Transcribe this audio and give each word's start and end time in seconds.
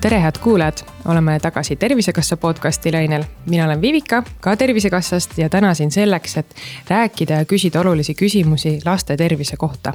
tere, 0.00 0.20
head 0.20 0.38
kuulajad, 0.40 0.78
oleme 1.04 1.38
tagasi 1.40 1.76
Tervisekassa 1.76 2.36
podcasti 2.36 2.92
lainel. 2.92 3.24
mina 3.46 3.64
olen 3.64 3.80
Vivika, 3.80 4.22
ka 4.40 4.56
Tervisekassast 4.56 5.38
ja 5.38 5.48
täna 5.48 5.74
siin 5.74 5.90
selleks, 5.90 6.36
et 6.36 6.56
rääkida 6.88 7.34
ja 7.34 7.44
küsida 7.44 7.80
olulisi 7.80 8.14
küsimusi 8.14 8.80
laste 8.84 9.16
tervise 9.16 9.56
kohta. 9.56 9.92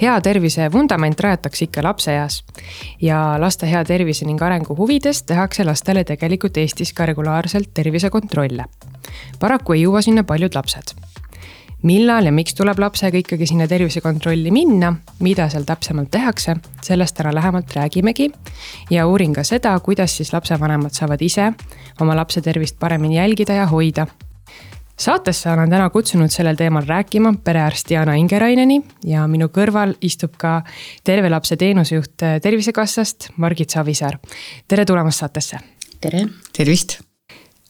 Hea 0.00 0.20
tervise 0.20 0.68
vundament 0.72 1.20
rajatakse 1.20 1.64
ikka 1.64 1.82
lapseeas 1.82 2.42
ja 3.02 3.20
laste 3.40 3.66
hea 3.70 3.84
tervise 3.84 4.26
ning 4.26 4.42
arengu 4.42 4.76
huvides 4.76 5.22
tehakse 5.22 5.64
lastele 5.64 6.04
tegelikult 6.04 6.56
Eestis 6.56 6.92
ka 6.92 7.06
regulaarselt 7.06 7.72
tervisekontrolle. 7.74 8.64
paraku 9.40 9.72
ei 9.72 9.82
jõua 9.86 10.02
sinna 10.02 10.24
paljud 10.24 10.54
lapsed 10.54 10.96
millal 11.86 12.26
ja 12.26 12.32
miks 12.32 12.54
tuleb 12.56 12.78
lapsega 12.80 13.20
ikkagi 13.20 13.46
sinna 13.46 13.66
tervisekontrolli 13.68 14.50
minna, 14.50 14.92
mida 15.20 15.48
seal 15.52 15.66
täpsemalt 15.68 16.10
tehakse, 16.10 16.56
sellest 16.82 17.16
täna 17.16 17.34
lähemalt 17.34 17.74
räägimegi. 17.76 18.30
ja 18.90 19.06
uurin 19.06 19.32
ka 19.32 19.44
seda, 19.44 19.78
kuidas 19.80 20.16
siis 20.16 20.32
lapsevanemad 20.32 20.90
saavad 20.92 21.22
ise 21.22 21.52
oma 22.00 22.16
lapse 22.16 22.40
tervist 22.40 22.78
paremini 22.78 23.16
jälgida 23.16 23.52
ja 23.52 23.66
hoida. 23.66 24.06
Saatesse 24.98 25.50
olen 25.50 25.70
täna 25.70 25.90
kutsunud 25.90 26.32
sellel 26.32 26.56
teemal 26.56 26.84
rääkima 26.86 27.34
perearst 27.44 27.90
Jana 27.90 28.14
Ingeraineni 28.16 28.80
ja 29.04 29.26
minu 29.28 29.48
kõrval 29.52 29.96
istub 30.00 30.36
ka 30.40 30.62
Terve 31.04 31.30
Lapse 31.30 31.56
teenusejuht 31.56 32.24
Tervisekassast, 32.42 33.30
Margit 33.36 33.70
Savisaar. 33.70 34.18
tere 34.68 34.84
tulemast 34.84 35.18
saatesse. 35.18 35.58
tere. 36.00 36.26
tervist 36.56 36.98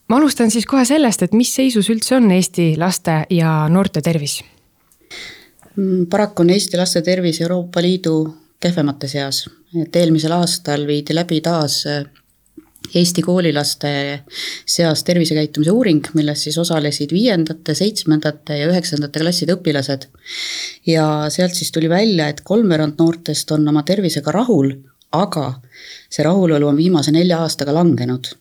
ma 0.08 0.16
alustan 0.16 0.50
siis 0.50 0.66
kohe 0.66 0.84
sellest, 0.84 1.22
et 1.22 1.34
mis 1.34 1.54
seisus 1.54 1.90
üldse 1.90 2.16
on 2.16 2.30
Eesti 2.30 2.74
laste 2.78 3.24
ja 3.30 3.68
noorte 3.68 4.02
tervis? 4.02 4.40
Mm, 5.76 6.06
paraku 6.10 6.44
on 6.44 6.50
Eesti 6.50 6.78
laste 6.78 7.02
tervis 7.02 7.40
Euroopa 7.40 7.82
Liidu 7.82 8.16
kehvemate 8.60 9.08
seas, 9.08 9.44
et 9.82 9.96
eelmisel 9.96 10.32
aastal 10.32 10.86
viidi 10.86 11.14
läbi 11.14 11.40
taas 11.44 11.82
Eesti 12.94 13.22
koolilaste 13.22 13.90
seas 14.66 15.02
tervisekäitumise 15.04 15.72
uuring, 15.74 16.04
milles 16.14 16.44
siis 16.46 16.58
osalesid 16.58 17.10
viiendate, 17.12 17.74
seitsmendate 17.74 18.60
ja 18.60 18.68
üheksandate 18.70 19.20
klasside 19.20 19.56
õpilased. 19.56 20.06
ja 20.86 21.06
sealt 21.34 21.54
siis 21.54 21.72
tuli 21.72 21.88
välja, 21.90 22.28
et 22.28 22.40
kolmveerand 22.44 22.94
noortest 22.98 23.50
on 23.50 23.68
oma 23.68 23.82
tervisega 23.82 24.32
rahul, 24.32 24.72
aga 25.12 25.60
see 26.08 26.24
rahulolu 26.24 26.68
on 26.68 26.76
viimase 26.76 27.12
nelja 27.12 27.42
aastaga 27.42 27.74
langenud 27.74 28.32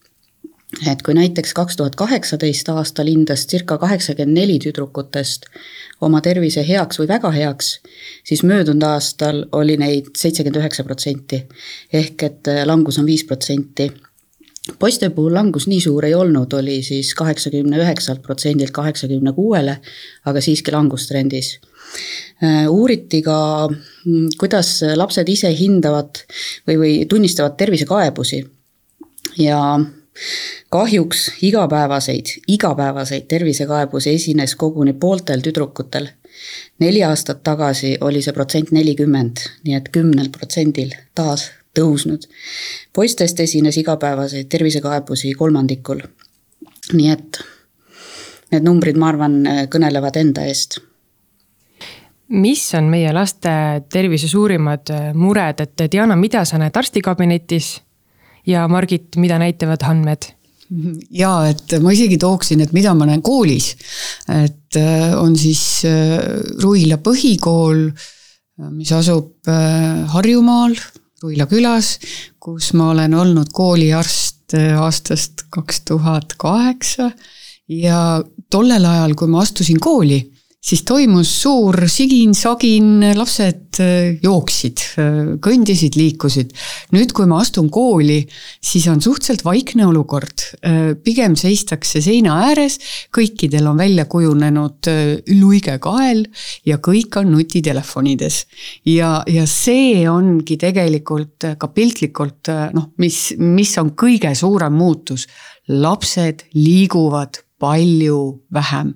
et 0.91 1.01
kui 1.05 1.13
näiteks 1.15 1.53
kaks 1.55 1.77
tuhat 1.79 1.95
kaheksateist 1.95 2.69
aastal 2.73 3.07
hindas 3.07 3.45
circa 3.47 3.77
kaheksakümmend 3.81 4.37
neli 4.37 4.57
tüdrukutest 4.59 5.47
oma 6.05 6.21
tervise 6.25 6.65
heaks 6.67 6.99
või 6.99 7.07
väga 7.11 7.31
heaks, 7.31 7.69
siis 8.27 8.43
möödunud 8.43 8.83
aastal 8.83 9.45
oli 9.55 9.77
neid 9.79 10.11
seitsekümmend 10.17 10.59
üheksa 10.61 10.83
protsenti. 10.83 11.45
ehk 11.93 12.23
et 12.23 12.51
langus 12.65 12.99
on 12.99 13.05
viis 13.05 13.23
protsenti. 13.23 13.91
Poiste 14.79 15.09
puhul 15.13 15.33
langus 15.33 15.67
nii 15.69 15.81
suur 15.81 16.05
ei 16.05 16.15
olnud, 16.17 16.53
oli 16.53 16.79
siis 16.83 17.13
kaheksakümne 17.17 17.79
üheksalt 17.83 18.21
protsendilt 18.25 18.73
kaheksakümne 18.75 19.33
kuuele, 19.33 19.77
aga 20.25 20.41
siiski 20.41 20.73
langustrendis 20.73 21.51
äh, 22.43 22.65
uuriti 22.69 23.21
ka, 23.25 23.37
mm, 23.69 24.31
kuidas 24.39 24.79
lapsed 24.95 25.29
ise 25.29 25.53
hindavad 25.57 26.23
või, 26.67 26.79
või 26.81 26.95
tunnistavad 27.09 27.57
tervisekaebusi 27.59 28.41
ja 29.41 29.59
kahjuks 30.69 31.31
igapäevaseid, 31.41 32.25
igapäevaseid 32.47 33.27
tervisekaebusi 33.27 34.15
esines 34.15 34.55
koguni 34.55 34.93
pooltel 34.93 35.43
tüdrukutel. 35.43 36.07
neli 36.79 37.03
aastat 37.03 37.43
tagasi 37.43 37.97
oli 38.01 38.21
see 38.21 38.33
protsent 38.33 38.71
nelikümmend, 38.71 39.43
nii 39.63 39.75
et 39.75 39.89
kümnel 39.91 40.29
protsendil 40.29 40.91
taas 41.15 41.51
tõusnud. 41.77 42.27
poistest 42.93 43.39
esines 43.39 43.77
igapäevaseid 43.77 44.49
tervisekaebusi 44.49 45.33
kolmandikul. 45.33 46.01
nii 46.93 47.09
et 47.11 47.39
need 48.51 48.63
numbrid, 48.63 48.97
ma 48.97 49.09
arvan, 49.09 49.39
kõnelevad 49.69 50.17
enda 50.21 50.45
eest 50.45 50.79
mis 52.29 52.61
on 52.73 52.87
meie 52.89 53.11
laste 53.13 53.51
tervise 53.91 54.27
suurimad 54.27 54.89
mured, 55.13 55.61
et 55.61 55.83
Diana, 55.91 56.15
mida 56.15 56.45
sa 56.45 56.57
näed 56.57 56.77
arstikabinetis 56.77 57.75
ja 58.47 58.67
Margit, 58.67 59.15
mida 59.21 59.39
näitavad 59.41 59.85
andmed? 59.85 60.31
ja 61.13 61.31
et 61.45 61.75
ma 61.81 61.93
isegi 61.93 62.17
tooksin, 62.17 62.63
et 62.65 62.71
mida 62.73 62.95
ma 62.97 63.05
näen 63.05 63.21
koolis, 63.25 63.75
et 64.33 64.77
äh, 64.79 65.13
on 65.19 65.35
siis 65.37 65.61
äh, 65.85 66.17
Ruila 66.63 66.97
põhikool, 67.05 67.87
äh, 67.93 68.71
mis 68.71 68.89
asub 68.95 69.45
Harjumaal, 69.45 70.73
Ruila 71.25 71.47
külas, 71.49 71.95
kus 72.37 72.67
ma 72.77 72.91
olen 72.93 73.15
olnud 73.17 73.49
kooliarst 73.53 74.53
aastast 74.77 75.47
kaks 75.49 75.79
tuhat 75.89 76.35
kaheksa. 76.37 77.09
Ja 77.65 78.21
tollel 78.53 78.85
ajal, 78.85 79.15
kui 79.17 79.31
ma 79.33 79.41
astusin 79.41 79.79
kooli 79.81 80.19
siis 80.65 80.81
toimus 80.87 81.29
suur 81.43 81.77
sigin-sagin, 81.91 83.03
lapsed 83.17 83.79
äh, 83.83 84.15
jooksid, 84.23 84.81
äh, 84.97 85.19
kõndisid, 85.43 85.97
liikusid. 85.99 86.55
nüüd, 86.95 87.13
kui 87.15 87.27
ma 87.29 87.41
astun 87.43 87.69
kooli, 87.73 88.23
siis 88.63 88.87
on 88.89 89.01
suhteliselt 89.03 89.45
vaikne 89.45 89.85
olukord. 89.85 90.47
Äh, 90.65 90.95
pigem 91.05 91.37
seistakse 91.37 92.01
seina 92.01 92.39
ääres, 92.47 92.79
kõikidel 93.13 93.69
on 93.69 93.77
välja 93.81 94.07
kujunenud 94.09 94.89
luige 95.35 95.77
kael 95.81 96.25
ja 96.65 96.79
kõik 96.81 97.19
on 97.21 97.31
nutitelefonides. 97.35 98.45
ja, 98.89 99.21
ja 99.27 99.45
see 99.49 100.07
ongi 100.09 100.57
tegelikult 100.57 101.45
ka 101.59 101.67
piltlikult 101.67 102.49
noh, 102.73 102.89
mis, 103.01 103.35
mis 103.37 103.77
on 103.81 103.93
kõige 103.93 104.33
suurem 104.35 104.73
muutus. 104.73 105.27
lapsed 105.67 106.43
liiguvad 106.53 107.44
palju 107.59 108.41
vähem. 108.53 108.93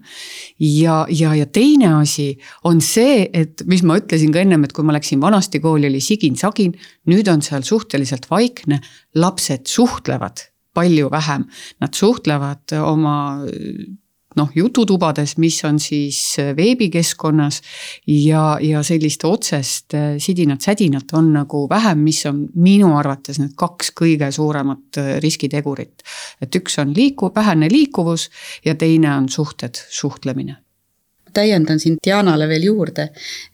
ja, 0.59 1.05
ja, 1.09 1.33
ja 1.35 1.45
teine 1.45 1.93
asi 2.01 2.37
on 2.63 2.81
see, 2.81 3.29
et 3.33 3.63
mis 3.65 3.83
ma 3.83 3.97
ütlesin 3.99 4.33
ka 4.35 4.43
ennem, 4.43 4.63
et 4.63 4.73
kui 4.75 4.85
ma 4.85 4.95
läksin 4.95 5.21
vanasti 5.21 5.61
kooli, 5.63 5.87
oli 5.87 6.01
sigin-sagin, 6.03 6.75
nüüd 7.09 7.31
on 7.31 7.41
seal 7.45 7.63
suhteliselt 7.63 8.29
vaikne, 8.31 8.81
lapsed 9.15 9.67
suhtlevad 9.69 10.43
palju 10.75 11.09
vähem, 11.11 11.47
nad 11.81 11.95
suhtlevad 11.95 12.75
oma 12.83 13.15
noh, 14.39 14.51
jututubades, 14.55 15.35
mis 15.41 15.59
on 15.67 15.79
siis 15.83 16.19
äh, 16.39 16.53
veebikeskkonnas 16.57 17.61
ja, 18.07 18.43
ja 18.63 18.83
sellist 18.85 19.23
otsest 19.27 19.95
äh, 19.97 20.15
sidinat-sädinat 20.21 21.13
on 21.19 21.33
nagu 21.35 21.65
vähem, 21.69 22.03
mis 22.07 22.23
on 22.29 22.45
minu 22.55 22.93
arvates 22.99 23.41
need 23.41 23.55
kaks 23.59 23.93
kõige 23.99 24.31
suuremat 24.35 25.01
äh, 25.01 25.11
riskitegurit. 25.23 26.03
et 26.41 26.55
üks 26.55 26.79
on 26.81 26.95
liiku-, 26.95 27.31
vähene 27.35 27.69
liikuvus 27.71 28.29
ja 28.65 28.75
teine 28.75 29.13
on 29.15 29.29
suhted, 29.29 29.79
suhtlemine. 29.89 30.57
täiendan 31.33 31.79
siin 31.79 31.97
Dianale 32.05 32.47
veel 32.47 32.63
juurde, 32.71 33.09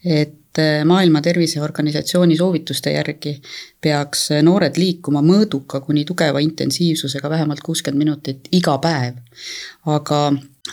et 0.06 0.45
Maailma 0.86 1.22
Terviseorganisatsiooni 1.22 2.38
soovituste 2.38 2.92
järgi 2.94 3.34
peaks 3.82 4.30
noored 4.44 4.78
liikuma 4.78 5.22
mõõduka 5.26 5.82
kuni 5.86 6.06
tugeva 6.06 6.40
intensiivsusega 6.40 7.30
vähemalt 7.30 7.64
kuuskümmend 7.66 8.04
minutit 8.04 8.48
iga 8.52 8.78
päev. 8.78 9.20
aga 9.86 10.20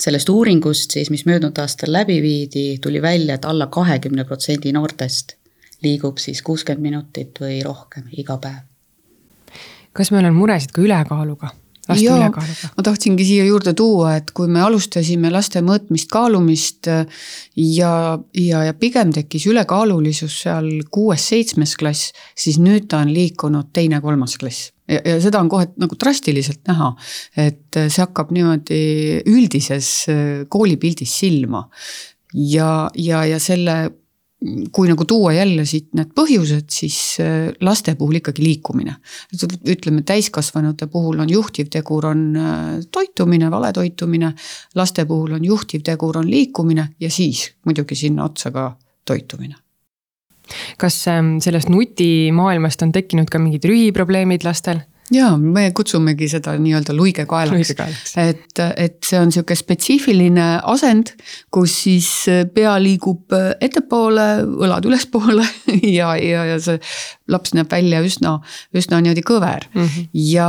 sellest 0.01 0.29
uuringust 0.29 0.91
siis, 0.91 1.11
mis 1.11 1.27
möödunud 1.27 1.59
aastal 1.59 1.93
läbi 1.93 2.23
viidi, 2.23 2.79
tuli 2.83 3.03
välja, 3.03 3.35
et 3.35 3.45
alla 3.45 3.67
kahekümne 3.67 4.25
protsendi 4.25 4.73
noortest 4.73 5.37
liigub 5.83 6.19
siis 6.19 6.43
kuuskümmend 6.43 6.83
minutit 6.83 7.41
või 7.41 7.63
rohkem 7.65 8.07
iga 8.13 8.39
päev. 8.39 8.63
kas 9.93 10.11
meil 10.11 10.31
on 10.31 10.35
muresid 10.35 10.73
ka 10.73 10.83
ülekaaluga? 10.83 11.53
Laste 11.89 12.05
Jaa, 12.05 12.19
ülekaaluga? 12.19 12.73
ma 12.77 12.87
tahtsingi 12.87 13.27
siia 13.27 13.47
juurde 13.49 13.75
tuua, 13.79 14.17
et 14.21 14.31
kui 14.37 14.51
me 14.53 14.63
alustasime 14.65 15.33
laste 15.33 15.63
mõõtmist, 15.65 16.11
kaalumist 16.13 16.91
ja, 16.91 17.95
ja, 18.39 18.67
ja 18.69 18.77
pigem 18.79 19.15
tekkis 19.15 19.49
ülekaalulisus 19.51 20.43
seal 20.45 20.71
kuues-seitsmes 20.93 21.75
klass, 21.81 22.13
siis 22.39 22.61
nüüd 22.63 22.91
ta 22.93 23.03
on 23.03 23.13
liikunud 23.15 23.73
teine-kolmas 23.75 24.39
klass 24.41 24.71
ja, 24.93 25.01
ja 25.05 25.19
seda 25.23 25.41
on 25.43 25.51
kohe 25.53 25.69
nagu 25.81 25.97
drastiliselt 25.99 26.63
näha, 26.71 26.93
et 27.39 27.81
see 27.83 28.03
hakkab 28.03 28.33
niimoodi 28.35 28.83
üldises 29.31 29.91
äh, 30.13 30.45
koolipildis 30.53 31.19
silma. 31.23 31.67
ja, 32.33 32.89
ja, 32.97 33.25
ja 33.29 33.39
selle, 33.43 33.93
kui 34.73 34.89
nagu 34.91 35.05
tuua 35.09 35.33
jälle 35.37 35.65
siit 35.69 35.93
need 35.95 36.13
põhjused, 36.17 36.69
siis 36.73 36.99
äh, 37.23 37.51
laste 37.61 37.95
puhul 37.99 38.19
ikkagi 38.19 38.43
liikumine. 38.43 38.97
ütleme, 39.71 40.03
täiskasvanute 40.03 40.87
puhul 40.87 41.23
on 41.23 41.31
juhtivtegur 41.31 42.07
on 42.11 42.23
äh, 42.37 42.61
toitumine, 42.91 43.51
vale 43.51 43.73
toitumine, 43.73 44.33
laste 44.75 45.05
puhul 45.07 45.39
on 45.39 45.45
juhtivtegur 45.45 46.19
on 46.19 46.31
liikumine 46.31 46.89
ja 47.01 47.11
siis 47.11 47.53
muidugi 47.65 47.95
sinna 47.95 48.25
otsa 48.25 48.51
ka 48.51 48.73
toitumine 49.05 49.55
kas 50.79 50.97
ähm, 51.09 51.37
sellest 51.41 51.71
nutimaailmast 51.73 52.83
on 52.83 52.93
tekkinud 52.93 53.31
ka 53.31 53.39
mingid 53.39 53.65
rühiprobleemid 53.69 54.45
lastel? 54.45 54.83
Ja 55.11 55.33
me 55.37 55.71
kutsumegi 55.75 56.29
seda 56.31 56.55
nii-öelda 56.59 56.95
luigekaelaks, 56.97 57.57
luigekaelaks., 57.57 58.15
et, 58.23 58.63
et 58.77 58.99
see 59.07 59.19
on 59.21 59.33
sihuke 59.35 59.57
spetsiifiline 59.59 60.47
asend, 60.73 61.15
kus 61.53 61.75
siis 61.85 62.09
pea 62.55 62.75
liigub 62.83 63.35
ettepoole, 63.61 64.29
õlad 64.67 64.89
ülespoole 64.89 65.47
ja, 65.99 66.15
ja, 66.17 66.47
ja 66.53 66.61
see 66.63 66.79
laps 67.33 67.55
näeb 67.57 67.71
välja 67.73 68.03
üsna, 68.05 68.37
üsna 68.77 69.01
niimoodi 69.03 69.25
kõver 69.27 69.67
mm. 69.73 69.83
-hmm. 69.87 70.09
ja 70.33 70.49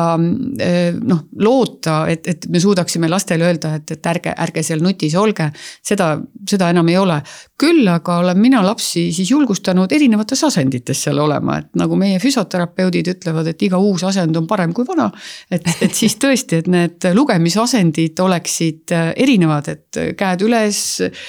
eh, 0.63 0.94
noh, 1.00 1.25
loota, 1.39 2.03
et, 2.11 2.27
et 2.27 2.47
me 2.50 2.59
suudaksime 2.59 3.09
lastele 3.09 3.47
öelda, 3.47 3.75
et, 3.79 3.95
et 3.97 4.11
ärge, 4.13 4.35
ärge 4.38 4.63
seal 4.63 4.83
nutis 4.83 5.15
olge, 5.19 5.50
seda, 5.81 6.15
seda 6.50 6.69
enam 6.73 6.89
ei 6.89 6.97
ole. 6.97 7.21
Küll 7.63 7.88
aga 7.88 8.18
olen 8.21 8.39
mina 8.39 8.62
lapsi 8.65 9.06
siis 9.15 9.31
julgustanud 9.31 9.92
erinevates 9.95 10.44
asendites 10.48 11.04
seal 11.06 11.21
olema, 11.24 11.60
et 11.62 11.69
nagu 11.80 11.98
meie 12.00 12.19
füsioterapeudid 12.24 13.13
ütlevad, 13.15 13.48
et 13.54 13.63
iga 13.68 13.80
uus 13.80 14.04
asend 14.07 14.36
on 14.39 14.48
parem 14.50 14.74
kui 14.75 14.88
vana. 14.88 15.10
et, 15.51 15.68
et 15.81 15.94
siis 15.95 16.18
tõesti, 16.19 16.63
et 16.63 16.68
need 16.71 17.07
lugemisasendid 17.15 18.19
oleksid 18.19 18.95
eh, 18.95 19.13
erinevad, 19.25 19.69
et 19.71 20.01
käed 20.19 20.44
üles, 20.48 20.83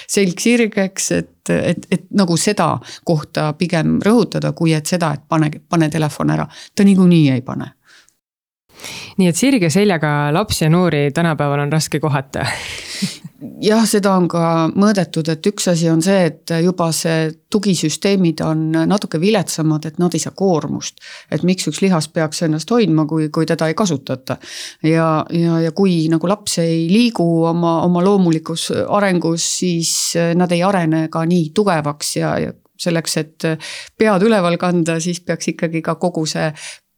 selg 0.09 0.45
sirgeks, 0.49 1.13
et 1.21 1.31
et, 1.45 1.83
et 1.93 2.05
nagu 2.17 2.39
seda 2.41 2.71
kohta 3.05 3.51
pigem 3.61 3.99
rõhutada, 4.01 4.55
kui 4.57 4.73
et 4.73 4.89
seda, 4.89 5.11
et 5.13 5.27
pane, 5.29 5.51
pane 5.69 5.91
telefon 5.93 6.33
ära, 6.33 6.47
ta 6.73 6.87
niikuinii 6.89 7.27
ei 7.35 7.43
pane 7.45 7.67
nii 9.19 9.29
et 9.31 9.39
sirge 9.39 9.71
seljaga 9.71 10.33
lapsi 10.35 10.65
ja 10.65 10.71
noori 10.71 11.11
tänapäeval 11.15 11.67
on 11.67 11.73
raske 11.73 12.01
kohata 12.01 12.47
jah, 13.65 13.85
seda 13.89 14.15
on 14.19 14.27
ka 14.31 14.43
mõõdetud, 14.75 15.29
et 15.33 15.47
üks 15.49 15.69
asi 15.71 15.89
on 15.91 16.03
see, 16.05 16.29
et 16.31 16.53
juba 16.65 16.91
see 16.95 17.29
tugisüsteemid 17.53 18.43
on 18.45 18.65
natuke 18.89 19.21
viletsamad, 19.23 19.87
et 19.89 20.01
nad 20.03 20.15
ei 20.15 20.23
saa 20.23 20.35
koormust. 20.37 21.01
et 21.31 21.43
miks 21.43 21.69
üks 21.71 21.81
lihas 21.85 22.09
peaks 22.09 22.43
ennast 22.47 22.71
hoidma, 22.71 23.07
kui, 23.11 23.29
kui 23.29 23.47
teda 23.47 23.69
ei 23.69 23.75
kasutata. 23.75 24.39
ja, 24.83 25.25
ja, 25.31 25.61
ja 25.61 25.73
kui 25.73 26.09
nagu 26.13 26.29
laps 26.29 26.59
ei 26.65 26.87
liigu 26.91 27.45
oma, 27.45 27.81
oma 27.83 28.05
loomulikus 28.05 28.71
arengus, 28.89 29.47
siis 29.59 30.15
nad 30.35 30.53
ei 30.53 30.63
arene 30.63 31.09
ka 31.09 31.25
nii 31.25 31.51
tugevaks 31.55 32.17
ja, 32.17 32.39
ja 32.39 32.53
selleks, 32.85 33.17
et 33.21 33.45
pead 33.99 34.25
üleval 34.27 34.59
kanda, 34.61 34.99
siis 35.01 35.21
peaks 35.25 35.53
ikkagi 35.55 35.83
ka 35.85 35.95
kogu 36.01 36.27
see 36.29 36.51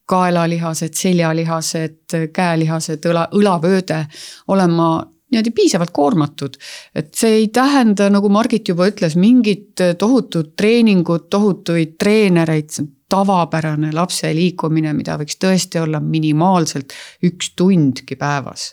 kaelalihased, 0.07 0.95
seljalihased, 0.95 2.17
käelihased, 2.33 3.07
õla, 3.11 3.27
õlavööde 3.35 4.05
olema 4.49 4.91
niimoodi 5.31 5.51
piisavalt 5.51 5.91
koormatud. 5.91 6.55
et 6.95 7.15
see 7.15 7.41
ei 7.43 7.49
tähenda, 7.49 8.11
nagu 8.11 8.29
Margit 8.29 8.69
juba 8.69 8.87
ütles, 8.89 9.17
mingit 9.19 9.83
tohutut 9.99 10.55
treeningut, 10.57 11.29
tohutuid 11.31 11.97
treenereid, 11.99 12.71
see 12.71 12.85
on 12.85 12.93
tavapärane 13.09 13.93
lapse 13.95 14.33
liikumine, 14.35 14.93
mida 14.93 15.19
võiks 15.19 15.39
tõesti 15.43 15.83
olla 15.83 16.01
minimaalselt 16.01 16.95
üks 17.27 17.53
tundki 17.59 18.17
päevas 18.19 18.73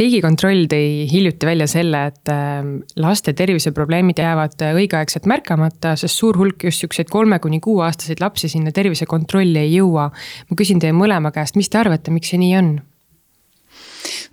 riigikontroll 0.00 0.66
tõi 0.70 1.04
hiljuti 1.10 1.46
välja 1.46 1.66
selle, 1.70 2.00
et 2.10 2.32
ähm, 2.32 2.76
laste 3.00 3.34
terviseprobleemid 3.36 4.18
jäävad 4.22 4.64
õigeaegselt 4.72 5.28
märkamata, 5.30 5.94
sest 6.00 6.18
suur 6.18 6.38
hulk 6.40 6.66
just 6.68 6.82
siukseid 6.84 7.12
kolme 7.12 7.38
kuni 7.42 7.60
kuueaastaseid 7.64 8.22
lapsi 8.24 8.50
sinna 8.52 8.72
tervisekontrolli 8.74 9.62
ei 9.62 9.76
jõua. 9.76 10.10
ma 10.50 10.58
küsin 10.58 10.82
teie 10.82 10.96
mõlema 10.96 11.32
käest, 11.34 11.56
mis 11.60 11.70
te 11.70 11.78
arvate, 11.82 12.14
miks 12.14 12.34
see 12.34 12.42
nii 12.42 12.56
on? 12.58 12.74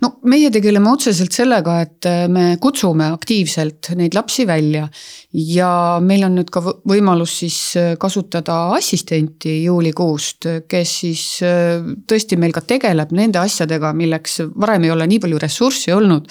No 0.02 0.10
meie 0.30 0.50
tegeleme 0.52 0.90
otseselt 0.90 1.34
sellega, 1.34 1.76
et 1.84 2.08
äh, 2.08 2.24
me 2.30 2.56
kutsume 2.62 3.06
aktiivselt 3.12 3.92
neid 3.98 4.16
lapsi 4.16 4.46
välja. 4.48 4.88
ja 5.32 5.98
meil 6.04 6.26
on 6.26 6.34
nüüd 6.36 6.50
ka 6.52 6.60
võimalus 6.88 7.38
siis 7.40 7.58
äh, 7.80 7.94
kasutada 8.00 8.74
assistenti 8.76 9.62
juulikuust, 9.64 10.48
kes 10.68 10.96
siis 11.04 11.24
äh, 11.46 11.80
tõesti 12.08 12.36
meil 12.40 12.52
ka 12.52 12.64
tegeleb 12.66 13.14
nende 13.16 13.40
asjadega, 13.40 13.92
milleks 13.96 14.42
varem 14.60 14.84
ei 14.84 14.92
ole 14.94 15.06
nii 15.08 15.22
palju 15.22 15.40
ressurssi 15.42 15.94
olnud. 15.94 16.28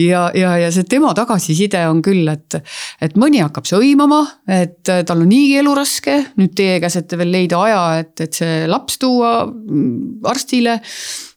ja, 0.00 0.28
ja, 0.36 0.56
ja 0.60 0.70
see 0.74 0.86
tema 0.88 1.14
tagasiside 1.16 1.86
on 1.88 2.02
küll, 2.04 2.28
et, 2.30 2.60
et 3.02 3.18
mõni 3.20 3.42
hakkab 3.42 3.68
sõimama, 3.68 4.22
et 4.48 4.82
tal 4.84 5.24
on 5.24 5.30
niigi 5.30 5.58
elu 5.62 5.76
raske, 5.76 6.20
nüüd 6.40 6.54
teie 6.56 6.80
käsite 6.84 7.18
veel 7.20 7.32
leida 7.32 7.60
aja, 7.64 7.84
et, 8.04 8.14
et 8.20 8.42
see 8.42 8.64
laps 8.70 9.00
tuua 9.00 9.36
mm, 9.46 10.26
arstile 10.28 10.80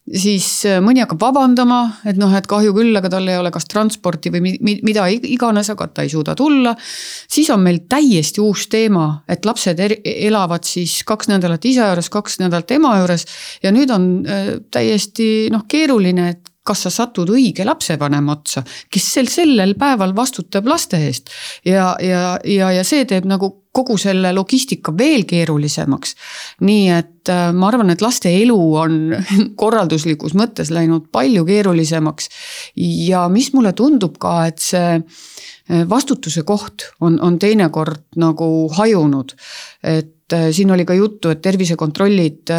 siis 0.08 0.48
mõni 0.84 1.02
hakkab 1.04 1.22
vabandama, 1.22 1.77
et 2.08 2.18
noh, 2.20 2.34
et 2.38 2.48
kahju 2.50 2.74
küll, 2.76 2.96
aga 2.98 3.12
tal 3.12 3.28
ei 3.30 3.38
ole 3.40 3.52
kas 3.54 3.68
transporti 3.70 4.32
või 4.34 4.56
mida 4.62 5.08
iganes, 5.12 5.72
aga 5.74 5.88
ta 5.88 6.06
ei 6.06 6.12
suuda 6.12 6.36
tulla. 6.38 6.76
siis 7.30 7.50
on 7.54 7.64
meil 7.64 7.84
täiesti 7.90 8.42
uus 8.44 8.68
teema, 8.72 9.08
et 9.30 9.46
lapsed 9.46 9.82
elavad 9.82 10.68
siis 10.68 11.00
kaks 11.08 11.32
nädalat 11.32 11.66
isa 11.66 11.90
juures, 11.92 12.12
kaks 12.14 12.40
nädalat 12.44 12.76
ema 12.78 12.98
juures. 13.00 13.26
ja 13.64 13.72
nüüd 13.72 13.94
on 13.94 14.12
äh, 14.26 14.54
täiesti 14.72 15.50
noh, 15.54 15.66
keeruline, 15.68 16.30
et 16.36 16.54
kas 16.68 16.84
sa 16.84 16.92
satud 16.92 17.30
õige 17.32 17.66
lapsevanema 17.68 18.36
otsa, 18.36 18.64
kes 18.92 19.06
sel, 19.18 19.30
sellel 19.32 19.76
päeval 19.80 20.14
vastutab 20.16 20.68
laste 20.68 21.00
eest. 21.08 21.32
ja, 21.66 21.94
ja, 22.04 22.38
ja, 22.44 22.72
ja 22.76 22.84
see 22.88 23.06
teeb 23.08 23.28
nagu 23.30 23.54
kogu 23.78 23.98
selle 24.02 24.34
logistika 24.36 24.94
veel 24.98 25.26
keerulisemaks. 25.30 26.16
nii 26.68 26.90
et 26.96 27.32
äh, 27.34 27.52
ma 27.54 27.70
arvan, 27.70 27.94
et 27.94 28.04
laste 28.04 28.32
elu 28.42 28.60
on 28.82 29.00
korralduslikus 29.62 30.36
mõttes 30.38 30.72
läinud 30.74 31.10
palju 31.12 31.46
keerulisemaks. 31.46 32.30
ja 33.08 33.28
mis 33.30 33.54
mulle 33.54 33.74
tundub 33.78 34.18
ka, 34.22 34.38
et 34.52 34.64
see 34.64 34.98
äh, 34.98 35.88
vastutuse 35.90 36.44
koht 36.48 36.90
on, 37.02 37.20
on 37.22 37.40
teinekord 37.40 38.06
nagu 38.18 38.52
hajunud. 38.78 39.36
et 39.84 40.14
Äh, 40.34 40.52
siin 40.52 40.72
oli 40.72 40.84
ka 40.86 40.94
juttu, 40.94 41.30
et 41.30 41.40
tervisekontrollid 41.42 42.52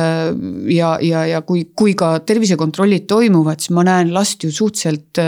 ja, 0.72 0.94
ja, 1.04 1.24
ja 1.26 1.40
kui, 1.44 1.66
kui 1.76 1.92
ka 1.94 2.14
tervisekontrollid 2.24 3.04
toimuvad, 3.04 3.60
siis 3.60 3.74
ma 3.76 3.84
näen 3.84 4.14
last 4.14 4.44
ju 4.44 4.48
suhteliselt 4.48 5.20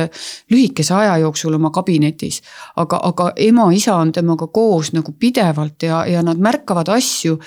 lühikese 0.49 0.95
aja 0.97 1.19
jooksul 1.21 1.59
oma 1.59 1.69
kabinetis. 1.71 2.41
aga, 2.81 3.01
aga 3.11 3.33
ema-isa 3.37 3.99
on 4.01 4.13
temaga 4.13 4.47
koos 4.47 4.95
nagu 4.97 5.13
pidevalt 5.13 5.80
ja, 5.87 6.03
ja 6.09 6.23
nad 6.27 6.41
märkavad 6.43 6.89
asju, 6.93 7.39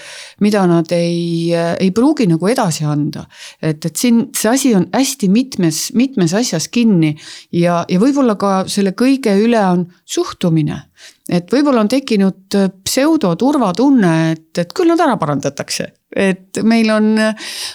mida 0.43 0.65
nad 0.69 0.91
ei, 0.95 1.51
ei 1.53 1.91
pruugi 1.95 2.27
nagu 2.29 2.47
edasi 2.49 2.87
anda. 2.89 3.25
et, 3.61 3.85
et 3.85 3.95
siin 3.95 4.27
see 4.35 4.51
asi 4.51 4.73
on 4.77 4.87
hästi 4.93 5.29
mitmes, 5.29 5.83
mitmes 5.97 6.33
asjas 6.37 6.67
kinni 6.73 7.13
ja, 7.51 7.83
ja 7.89 7.99
võib-olla 8.01 8.37
ka 8.39 8.63
selle 8.67 8.95
kõige 8.97 9.35
üle 9.43 9.61
on 9.73 9.87
suhtumine 10.05 10.81
et 11.29 11.51
võib-olla 11.51 11.83
on 11.83 11.91
tekkinud 11.91 12.57
pseudoturvatunne, 12.83 14.13
et, 14.33 14.49
et 14.59 14.73
küll 14.75 14.91
nad 14.91 15.01
ära 15.03 15.15
parandatakse. 15.19 15.93
et 16.13 16.59
meil 16.61 16.91
on, 16.93 17.15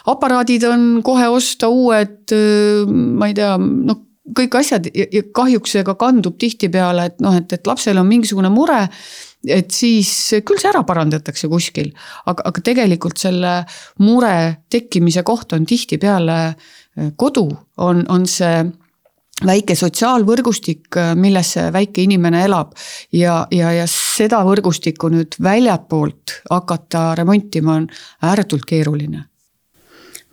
aparaadid 0.07 0.65
on 0.69 0.85
kohe 1.03 1.27
osta 1.33 1.71
uued, 1.73 2.35
ma 2.87 3.31
ei 3.31 3.35
tea, 3.35 3.57
noh 3.59 4.05
kõik 4.37 4.59
asjad 4.61 4.89
ja 4.93 5.23
kahjuks 5.35 5.73
see 5.77 5.85
ka 5.87 5.95
kandub 5.99 6.37
tihtipeale, 6.41 7.09
et 7.11 7.23
noh, 7.25 7.37
et, 7.39 7.53
et 7.53 7.67
lapsel 7.67 7.99
on 8.01 8.09
mingisugune 8.09 8.51
mure 8.53 8.83
et 9.47 9.71
siis 9.71 10.11
küll 10.47 10.59
see 10.59 10.71
ära 10.73 10.83
parandatakse 10.87 11.49
kuskil, 11.51 11.93
aga, 12.27 12.49
aga 12.51 12.65
tegelikult 12.65 13.21
selle 13.21 13.61
mure 14.03 14.65
tekkimise 14.71 15.23
koht 15.27 15.55
on 15.55 15.67
tihtipeale 15.69 16.41
kodu, 17.17 17.47
on, 17.79 18.03
on 18.11 18.27
see 18.27 18.65
väike 19.47 19.77
sotsiaalvõrgustik, 19.79 20.99
milles 21.19 21.53
see 21.55 21.69
väike 21.75 22.03
inimene 22.03 22.43
elab. 22.45 22.75
ja, 23.13 23.47
ja, 23.55 23.73
ja 23.73 23.87
seda 23.87 24.43
võrgustikku 24.47 25.11
nüüd 25.15 25.39
väljapoolt 25.43 26.41
hakata 26.51 27.15
remontima 27.19 27.79
on 27.79 27.89
ääretult 28.23 28.67
keeruline. 28.67 29.29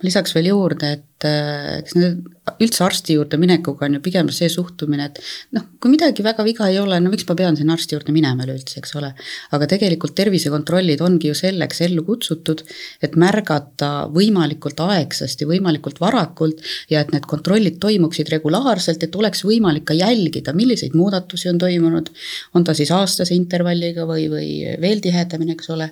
Lisaks 0.04 0.34
veel 0.36 0.50
juurde, 0.52 0.92
et 0.98 1.04
et 1.16 1.24
äh, 1.24 1.78
eks 1.80 1.94
need 1.96 2.24
üldse 2.60 2.82
arsti 2.84 3.14
juurde 3.16 3.38
minekuga 3.40 3.86
on 3.86 3.96
ju 3.96 4.00
pigem 4.04 4.28
see 4.34 4.48
suhtumine, 4.52 5.08
et 5.08 5.20
noh, 5.56 5.64
kui 5.80 5.88
midagi 5.92 6.24
väga 6.24 6.44
viga 6.44 6.68
ei 6.68 6.76
ole, 6.78 6.98
no 7.00 7.08
miks 7.12 7.24
ma 7.28 7.36
pean 7.38 7.56
sinna 7.56 7.72
arsti 7.76 7.96
juurde 7.96 8.12
minema 8.12 8.44
üleüldse, 8.44 8.82
eks 8.82 8.92
ole. 9.00 9.14
aga 9.56 9.68
tegelikult 9.70 10.14
tervisekontrollid 10.18 11.00
ongi 11.06 11.32
ju 11.32 11.38
selleks 11.38 11.80
ellu 11.88 12.04
kutsutud, 12.04 12.62
et 13.00 13.16
märgata 13.16 13.90
võimalikult 14.12 14.82
aegsasti, 14.84 15.48
võimalikult 15.48 16.00
varakult 16.04 16.60
ja 16.92 17.00
et 17.00 17.16
need 17.16 17.24
kontrollid 17.28 17.80
toimuksid 17.80 18.30
regulaarselt, 18.36 19.08
et 19.08 19.16
oleks 19.16 19.44
võimalik 19.48 19.88
ka 19.88 19.96
jälgida, 19.96 20.52
milliseid 20.56 20.96
muudatusi 20.96 21.48
on 21.52 21.64
toimunud. 21.64 22.12
on 22.54 22.64
ta 22.64 22.74
siis 22.76 22.92
aastase 22.92 23.34
intervalliga 23.34 24.04
või, 24.04 24.28
või 24.28 24.50
veel 24.80 25.00
tihedamini, 25.00 25.56
eks 25.56 25.70
ole 25.72 25.90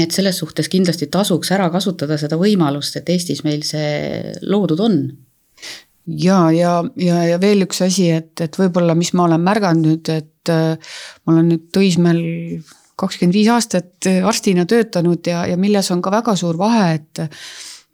et 0.00 0.14
selles 0.14 0.38
suhtes 0.38 0.70
kindlasti 0.72 1.08
tasuks 1.12 1.52
ära 1.52 1.68
kasutada 1.72 2.16
seda 2.20 2.38
võimalust, 2.40 2.96
et 2.96 3.08
Eestis 3.12 3.42
meil 3.44 3.64
see 3.66 4.32
loodud 4.42 4.80
on. 4.80 4.98
ja, 6.06 6.44
ja, 6.54 6.78
ja, 6.96 7.24
ja 7.32 7.40
veel 7.40 7.66
üks 7.66 7.82
asi, 7.84 8.10
et, 8.10 8.34
et 8.40 8.58
võib-olla, 8.58 8.96
mis 8.98 9.12
ma 9.14 9.26
olen 9.28 9.42
märganud 9.44 10.12
et 10.12 10.52
äh, 10.52 10.94
ma 11.24 11.34
olen 11.34 11.52
nüüd 11.52 11.68
Tõismäel 11.74 12.22
kakskümmend 12.98 13.34
viis 13.34 13.50
aastat 13.50 14.08
arstina 14.22 14.66
töötanud 14.68 15.26
ja, 15.26 15.46
ja 15.48 15.56
milles 15.58 15.90
on 15.90 16.02
ka 16.02 16.12
väga 16.12 16.36
suur 16.38 16.58
vahe, 16.60 17.00
et 17.00 17.24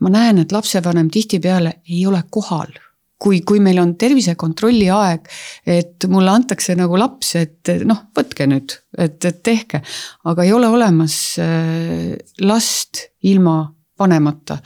ma 0.05 0.13
näen, 0.13 0.43
et 0.43 0.53
lapsevanem 0.53 1.09
tihtipeale 1.11 1.79
ei 1.89 2.05
ole 2.07 2.21
kohal 2.31 2.75
kui, 3.19 3.41
kui 3.47 3.63
meil 3.63 3.81
on 3.83 3.95
tervisekontrolli 3.99 4.89
aeg, 4.95 5.27
et 5.67 6.07
mulle 6.11 6.33
antakse 6.33 6.77
nagu 6.79 6.99
laps, 7.01 7.35
et 7.41 7.73
noh, 7.89 8.05
võtke 8.17 8.47
nüüd, 8.51 8.77
et, 8.99 9.19
et 9.25 9.43
tehke. 9.43 9.83
aga 10.25 10.47
ei 10.47 10.55
ole 10.55 10.71
olemas 10.71 11.19
äh, 11.43 12.15
last 12.41 13.09
ilma 13.27 13.61
panemata. 13.99 14.59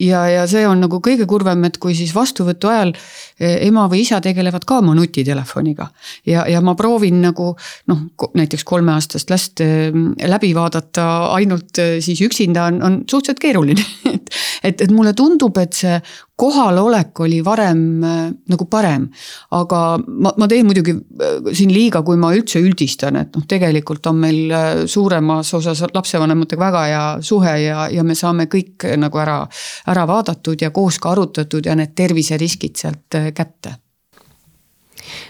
ja, 0.00 0.22
ja 0.28 0.44
see 0.50 0.66
on 0.68 0.82
nagu 0.84 1.00
kõige 1.04 1.26
kurvem, 1.28 1.64
et 1.68 1.78
kui 1.80 1.96
siis 1.96 2.12
vastuvõtu 2.14 2.68
ajal 2.70 2.92
eh, 2.92 3.64
ema 3.66 3.86
või 3.90 4.02
isa 4.04 4.20
tegelevad 4.24 4.66
ka 4.68 4.80
oma 4.82 4.94
nutitelefoniga. 4.98 5.88
ja, 6.28 6.44
ja 6.50 6.60
ma 6.64 6.76
proovin 6.78 7.22
nagu 7.24 7.50
noh, 7.88 8.04
näiteks 8.36 8.66
kolmeaastast 8.68 9.32
last 9.32 9.64
eh, 9.64 9.88
läbi 10.28 10.52
vaadata 10.56 11.08
ainult 11.38 11.80
siis 12.04 12.20
üksinda 12.28 12.68
on, 12.68 12.82
on 12.82 13.00
suhteliselt 13.08 13.42
keeruline 13.42 13.84
et, 14.62 14.80
et, 14.80 14.90
mulle 14.90 15.14
tundub, 15.16 15.56
et 15.60 15.76
see 15.76 15.98
kohalolek 16.38 17.18
oli 17.24 17.40
varem 17.44 18.04
äh, 18.04 18.20
nagu 18.50 18.66
parem. 18.70 19.08
aga 19.50 19.80
ma, 20.06 20.32
ma 20.38 20.48
teen 20.50 20.66
muidugi 20.68 20.94
äh, 20.94 21.50
siin 21.52 21.72
liiga, 21.74 22.02
kui 22.06 22.18
ma 22.20 22.32
üldse 22.36 22.62
üldistan, 22.62 23.18
et 23.20 23.34
noh, 23.36 23.46
tegelikult 23.48 24.06
on 24.10 24.22
meil 24.22 24.54
äh, 24.54 24.68
suuremas 24.86 25.52
osas 25.54 25.82
lapsevanematega 25.94 26.62
väga 26.62 26.84
hea 26.86 27.02
suhe 27.24 27.58
ja, 27.64 27.88
ja 27.92 28.04
me 28.04 28.16
saame 28.18 28.48
kõik 28.50 28.86
nagu 28.98 29.20
ära, 29.22 29.42
ära 29.90 30.06
vaadatud 30.08 30.62
ja 30.62 30.70
koos 30.74 31.00
ka 31.02 31.12
arutatud 31.16 31.66
ja 31.66 31.76
need 31.78 31.94
terviseriskid 31.98 32.78
sealt 32.78 33.20
kätte 33.34 33.78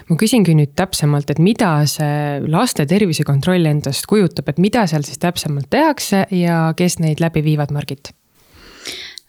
ma 0.09 0.17
küsingi 0.19 0.55
nüüd 0.57 0.73
täpsemalt, 0.77 1.29
et 1.31 1.41
mida 1.43 1.71
see 1.89 2.39
laste 2.49 2.85
tervisekontroll 2.89 3.69
endast 3.69 4.07
kujutab, 4.09 4.51
et 4.51 4.61
mida 4.61 4.85
seal 4.89 5.05
siis 5.07 5.21
täpsemalt 5.21 5.69
tehakse 5.71 6.25
ja 6.35 6.61
kes 6.77 6.99
neid 7.03 7.23
läbi 7.23 7.45
viivad, 7.45 7.73
Margit? 7.75 8.13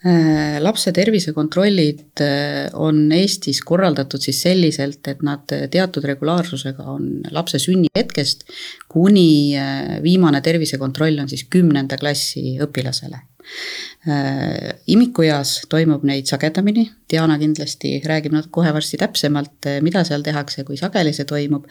Äh, 0.00 0.56
lapse 0.64 0.94
tervisekontrollid 0.96 2.20
äh, 2.24 2.70
on 2.72 3.02
Eestis 3.12 3.60
korraldatud 3.68 4.22
siis 4.24 4.38
selliselt, 4.46 5.04
et 5.12 5.20
nad 5.26 5.44
teatud 5.44 6.06
regulaarsusega 6.08 6.86
on 6.88 7.10
lapse 7.36 7.60
sünnihetkest 7.60 8.46
kuni 8.88 9.58
äh, 9.60 9.98
viimane 10.00 10.40
tervisekontroll 10.40 11.20
on 11.20 11.28
siis 11.28 11.44
kümnenda 11.52 12.00
klassi 12.00 12.54
õpilasele. 12.64 13.20
Äh, 13.20 13.29
imikueas 14.88 15.60
toimub 15.68 16.04
neid 16.08 16.28
sagedamini, 16.30 16.86
Diana 17.10 17.36
kindlasti 17.38 17.98
räägib 18.06 18.32
natuke 18.32 18.54
kohe 18.54 18.72
varsti 18.72 18.96
täpsemalt, 19.00 19.66
äh, 19.66 19.80
mida 19.84 20.04
seal 20.08 20.22
tehakse, 20.24 20.64
kui 20.64 20.78
sageli 20.80 21.12
see 21.12 21.26
toimub. 21.28 21.66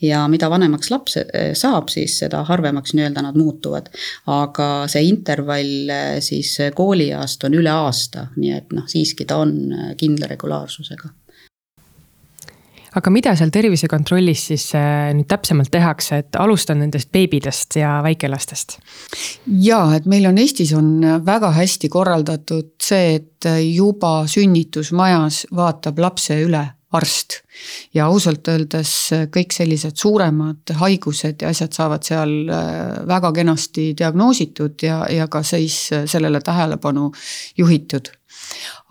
ja 0.00 0.22
mida 0.28 0.48
vanemaks 0.50 0.90
laps 0.90 1.18
äh, 1.20 1.52
saab, 1.52 1.90
siis 1.92 2.18
seda 2.22 2.44
harvemaks 2.48 2.94
nii-öelda 2.94 3.26
nad 3.26 3.36
muutuvad. 3.36 3.90
aga 4.26 4.86
see 4.88 5.04
intervall 5.08 5.92
siis 6.20 6.56
koolieast 6.74 7.44
on 7.44 7.58
üle 7.60 7.70
aasta, 7.70 8.28
nii 8.36 8.54
et 8.56 8.72
noh, 8.72 8.88
siiski 8.88 9.26
ta 9.28 9.42
on 9.42 9.52
kindla 10.00 10.30
regulaarsusega 10.30 11.12
aga 12.98 13.12
mida 13.14 13.34
seal 13.38 13.52
tervisekontrollis 13.54 14.46
siis 14.52 14.68
äh, 14.78 15.10
nüüd 15.16 15.28
täpsemalt 15.30 15.72
tehakse, 15.74 16.22
et 16.22 16.38
alustan 16.40 16.80
nendest 16.82 17.10
beebidest 17.14 17.78
ja 17.80 17.98
väikelastest? 18.04 18.78
ja, 19.60 19.80
et 19.96 20.06
meil 20.10 20.28
on 20.30 20.38
Eestis 20.38 20.74
on 20.76 20.96
väga 21.26 21.52
hästi 21.56 21.90
korraldatud 21.92 22.74
see, 22.82 23.18
et 23.20 23.50
juba 23.74 24.24
sünnitusmajas 24.30 25.44
vaatab 25.54 26.00
lapse 26.00 26.38
üle 26.44 26.64
arst. 26.94 27.40
ja 27.94 28.06
ausalt 28.06 28.48
öeldes 28.50 28.90
kõik 29.34 29.54
sellised 29.54 29.98
suuremad 29.98 30.74
haigused 30.78 31.42
ja 31.42 31.50
asjad 31.50 31.74
saavad 31.74 32.06
seal 32.06 32.34
äh, 32.46 33.00
väga 33.10 33.32
kenasti 33.34 33.92
diagnoositud 33.98 34.86
ja, 34.86 35.04
ja 35.10 35.28
ka 35.30 35.42
siis 35.46 35.88
sellele 35.90 36.40
tähelepanu 36.44 37.10
juhitud 37.58 38.12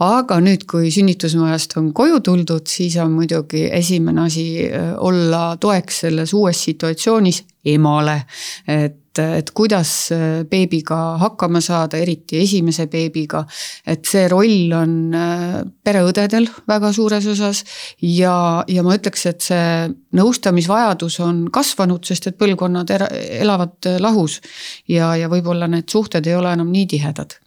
aga 0.01 0.39
nüüd, 0.41 0.65
kui 0.69 0.89
sünnitusmajast 0.93 1.77
on 1.81 1.91
koju 1.95 2.19
tuldud, 2.25 2.65
siis 2.69 2.97
on 3.01 3.13
muidugi 3.13 3.67
esimene 3.71 4.25
asi 4.27 4.47
äh, 4.65 4.91
olla 4.97 5.53
toeks 5.61 6.03
selles 6.05 6.33
uues 6.33 6.63
situatsioonis 6.69 7.43
emale. 7.73 8.23
et, 8.67 9.19
et 9.19 9.51
kuidas 9.53 10.11
äh, 10.11 10.43
beebiga 10.49 10.97
hakkama 11.21 11.61
saada, 11.61 11.97
eriti 11.97 12.41
esimese 12.41 12.87
beebiga. 12.87 13.45
et 13.85 14.05
see 14.09 14.25
roll 14.27 14.73
on 14.73 15.13
äh, 15.13 15.61
pereõdedel 15.83 16.49
väga 16.67 16.91
suures 16.93 17.27
osas 17.29 17.63
ja, 18.01 18.63
ja 18.67 18.83
ma 18.83 18.97
ütleks, 18.97 19.25
et 19.29 19.45
see 19.45 19.93
nõustamisvajadus 20.17 21.19
on 21.23 21.45
kasvanud, 21.53 22.03
sest 22.03 22.31
et 22.31 22.37
põlvkonnad 22.37 22.91
elavad 22.97 23.93
lahus. 23.99 24.41
ja, 24.87 25.13
ja 25.15 25.29
võib-olla 25.29 25.69
need 25.69 25.87
suhted 25.87 26.27
ei 26.27 26.35
ole 26.35 26.57
enam 26.57 26.73
nii 26.73 26.89
tihedad 26.97 27.37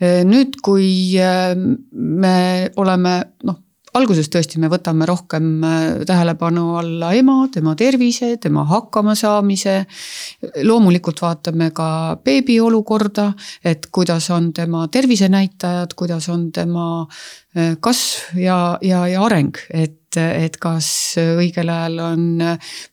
nüüd, 0.00 0.60
kui 0.64 1.18
äh, 1.20 1.52
me 1.92 2.70
oleme 2.80 3.16
noh, 3.44 3.58
alguses 3.98 4.30
tõesti 4.32 4.60
me 4.62 4.70
võtame 4.72 5.04
rohkem 5.08 5.50
äh, 5.66 5.84
tähelepanu 6.08 6.78
alla 6.80 7.12
ema, 7.18 7.42
tema 7.52 7.74
tervise, 7.76 8.36
tema 8.40 8.64
hakkamasaamise. 8.70 9.76
loomulikult 10.64 11.20
vaatame 11.20 11.70
ka 11.76 12.16
beebi 12.24 12.60
olukorda, 12.60 13.32
et 13.64 13.90
kuidas 13.92 14.30
on 14.30 14.52
tema 14.56 14.86
tervisenäitajad, 14.88 15.94
kuidas 15.94 16.28
on 16.28 16.50
tema 16.52 17.06
kasv 17.80 18.38
ja, 18.38 18.78
ja, 18.82 19.06
ja 19.08 19.24
areng, 19.24 19.56
et 19.70 19.96
et 20.10 20.56
kas 20.58 21.14
õigel 21.38 21.68
ajal 21.70 22.00
on 22.02 22.22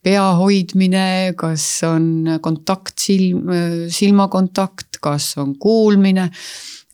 pea 0.06 0.26
hoidmine, 0.38 1.34
kas 1.34 1.64
on 1.88 2.38
kontakt 2.46 3.02
silm, 3.02 3.50
silmakontakt, 3.90 5.00
kas 5.02 5.32
on 5.42 5.56
kuulmine 5.58 6.28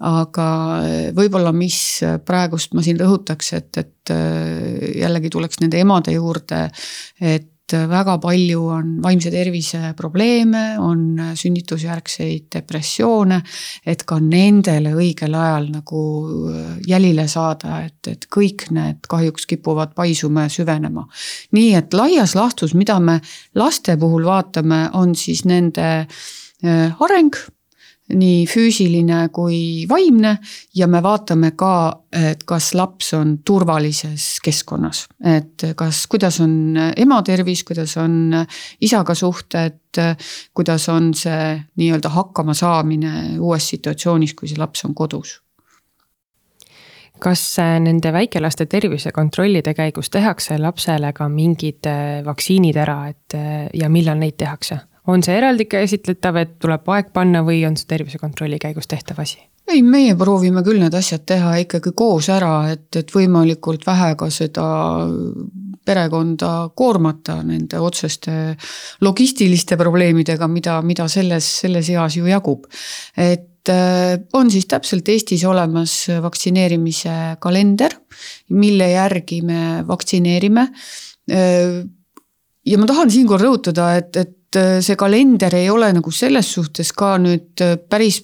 aga 0.03 0.49
eh, 0.83 1.07
võib-olla, 1.15 1.53
mis 1.55 1.77
praegust 2.25 2.75
ma 2.75 2.83
siin 2.83 2.99
rõhutaks, 2.99 3.53
et, 3.59 3.71
et 3.79 4.13
eh, 4.13 4.99
jällegi 4.99 5.31
tuleks 5.33 5.63
nende 5.63 5.79
emade 5.81 6.15
juurde, 6.17 6.67
et 7.23 7.49
väga 7.73 8.17
palju 8.21 8.65
on 8.69 8.89
vaimse 9.01 9.31
tervise 9.31 9.93
probleeme, 9.97 10.75
on 10.83 11.15
sünnitusjärgseid 11.39 12.49
depressioone. 12.53 13.39
et 13.85 14.03
ka 14.03 14.19
nendele 14.19 14.91
õigel 14.93 15.33
ajal 15.33 15.69
nagu 15.71 16.01
jälile 16.85 17.25
saada, 17.27 17.79
et, 17.87 18.11
et 18.11 18.27
kõik 18.27 18.67
need 18.75 19.07
kahjuks 19.09 19.47
kipuvad 19.47 19.95
paisuma 19.95 20.43
ja 20.45 20.53
süvenema. 20.53 21.07
nii 21.51 21.73
et 21.79 21.93
laias 21.93 22.35
laastus, 22.35 22.75
mida 22.75 22.99
me 22.99 23.21
laste 23.55 23.97
puhul 23.97 24.27
vaatame, 24.27 24.89
on 24.93 25.15
siis 25.15 25.45
nende 25.45 25.89
eh, 26.05 26.91
areng 26.99 27.39
nii 28.17 28.45
füüsiline 28.49 29.27
kui 29.33 29.85
vaimne 29.89 30.37
ja 30.75 30.87
me 30.87 31.01
vaatame 31.03 31.53
ka, 31.57 31.75
et 32.13 32.43
kas 32.47 32.73
laps 32.77 33.13
on 33.17 33.37
turvalises 33.45 34.39
keskkonnas. 34.43 35.05
et 35.23 35.65
kas, 35.75 36.05
kuidas 36.07 36.39
on 36.43 36.77
ema 36.77 37.21
tervis, 37.23 37.63
kuidas 37.63 37.97
on 37.97 38.35
isaga 38.81 39.15
suhted, 39.15 40.01
kuidas 40.53 40.89
on 40.89 41.13
see 41.13 41.55
nii-öelda 41.77 42.09
hakkamasaamine 42.09 43.39
uues 43.39 43.69
situatsioonis, 43.69 44.33
kui 44.33 44.47
see 44.47 44.59
laps 44.59 44.85
on 44.85 44.93
kodus 44.93 45.39
kas 47.23 47.41
nende 47.79 48.11
väikelaste 48.11 48.65
tervisekontrollide 48.67 49.71
käigus 49.77 50.09
tehakse 50.11 50.57
lapsele 50.59 51.13
ka 51.15 51.29
mingid 51.31 51.87
vaktsiinid 52.25 52.79
ära, 52.83 52.97
et 53.13 53.37
ja 53.79 53.87
millal 53.89 54.19
neid 54.19 54.35
tehakse? 54.41 54.81
On 55.07 55.23
see 55.23 55.35
eraldi 55.37 55.65
käsitletav, 55.69 56.37
et 56.39 56.53
tuleb 56.63 56.87
aeg 56.95 57.09
panna 57.15 57.43
või 57.45 57.63
on 57.67 57.75
see 57.79 57.89
tervisekontrolli 57.89 58.61
käigus 58.61 58.87
tehtav 58.91 59.19
asi? 59.23 59.41
ei, 59.71 59.81
meie 59.81 60.15
proovime 60.19 60.61
küll 60.65 60.81
need 60.81 60.93
asjad 60.97 61.23
teha 61.27 61.55
ikkagi 61.63 61.93
koos 61.95 62.27
ära, 62.33 62.51
et, 62.73 62.89
et 62.99 63.13
võimalikult 63.13 63.85
vähe 63.87 64.11
ka 64.19 64.27
seda 64.33 64.65
perekonda 65.87 66.51
koormata 66.75 67.39
nende 67.45 67.79
otseste 67.83 68.33
logistiliste 69.03 69.77
probleemidega, 69.79 70.47
mida, 70.51 70.77
mida 70.85 71.07
selles, 71.11 71.47
selles 71.63 71.89
eas 71.93 72.19
ju 72.19 72.27
jagub. 72.29 72.67
et 73.17 73.71
äh, 73.71 74.19
on 74.33 74.51
siis 74.51 74.67
täpselt 74.67 75.09
Eestis 75.09 75.43
olemas 75.47 75.95
vaktsineerimise 76.23 77.39
kalender, 77.43 77.95
mille 78.51 78.91
järgi 78.91 79.41
me 79.47 79.83
vaktsineerime. 79.87 80.67
Äh, 81.31 81.83
ja 82.67 82.79
ma 82.79 82.87
tahan 82.87 83.11
siinkohal 83.11 83.47
rõhutada, 83.47 83.93
et, 83.99 84.15
et 84.19 84.37
Äh, 84.55 84.81
see 84.81 84.97
kalender 84.99 85.55
ei 85.55 85.69
ole 85.69 85.89
nagu 85.95 86.11
selles 86.13 86.53
suhtes 86.53 86.93
ka 86.97 87.17
nüüd 87.21 87.63
äh, 87.63 87.75
päris 87.89 88.23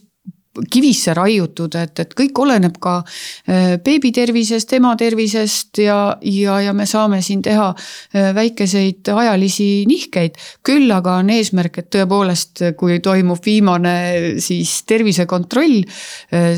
kivisse 0.74 1.14
raiutud, 1.16 1.76
et, 1.78 2.00
et 2.02 2.14
kõik 2.18 2.40
oleneb 2.42 2.80
ka 2.82 2.98
äh, 3.00 3.78
beebi 3.86 4.10
tervisest, 4.12 4.74
ema 4.76 4.92
tervisest 5.00 5.80
ja, 5.80 6.18
ja, 6.26 6.58
ja 6.66 6.74
me 6.76 6.88
saame 6.90 7.22
siin 7.24 7.44
teha 7.46 7.70
väikeseid 8.36 9.08
ajalisi 9.14 9.86
nihkeid. 9.88 10.36
küll 10.66 10.92
aga 10.92 11.20
on 11.22 11.30
eesmärk, 11.32 11.80
et 11.80 11.90
tõepoolest, 11.96 12.66
kui 12.82 13.00
toimub 13.06 13.40
viimane 13.46 13.96
siis 14.44 14.74
tervisekontroll 14.90 15.86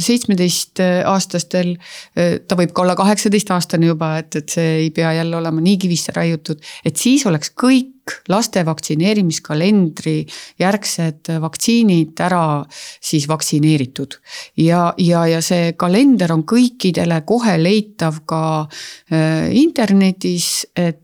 seitsmeteistaastastel, 0.08 1.75
ta 2.16 2.58
võib 2.58 2.74
ka 2.74 2.86
olla 2.88 2.96
kaheksateistaastane 2.98 3.92
juba, 3.92 4.16
et, 4.24 4.40
et 4.40 4.56
see 4.56 4.70
ei 4.86 4.92
pea 4.96 5.13
jälle 5.20 5.38
olema 5.38 5.62
nii 5.62 5.78
kivisse 5.84 6.16
raiutud, 6.16 6.63
et 6.88 6.98
siis 6.98 7.28
oleks 7.30 7.54
kõik 7.54 8.00
kõik 8.12 8.30
laste 8.30 8.63
vaktsineerimiskalendri 8.65 10.25
järgsed 10.60 11.32
vaktsiinid 11.41 12.20
ära 12.20 12.63
siis 13.01 13.27
vaktsineeritud. 13.27 14.20
ja, 14.58 14.94
ja, 14.98 15.25
ja 15.27 15.41
see 15.41 15.74
kalender 15.74 16.32
on 16.32 16.44
kõikidele 16.44 17.24
kohe 17.25 17.58
leitav 17.58 18.22
ka 18.25 18.68
äh, 19.12 19.51
internetis, 19.51 20.68
et 20.75 21.00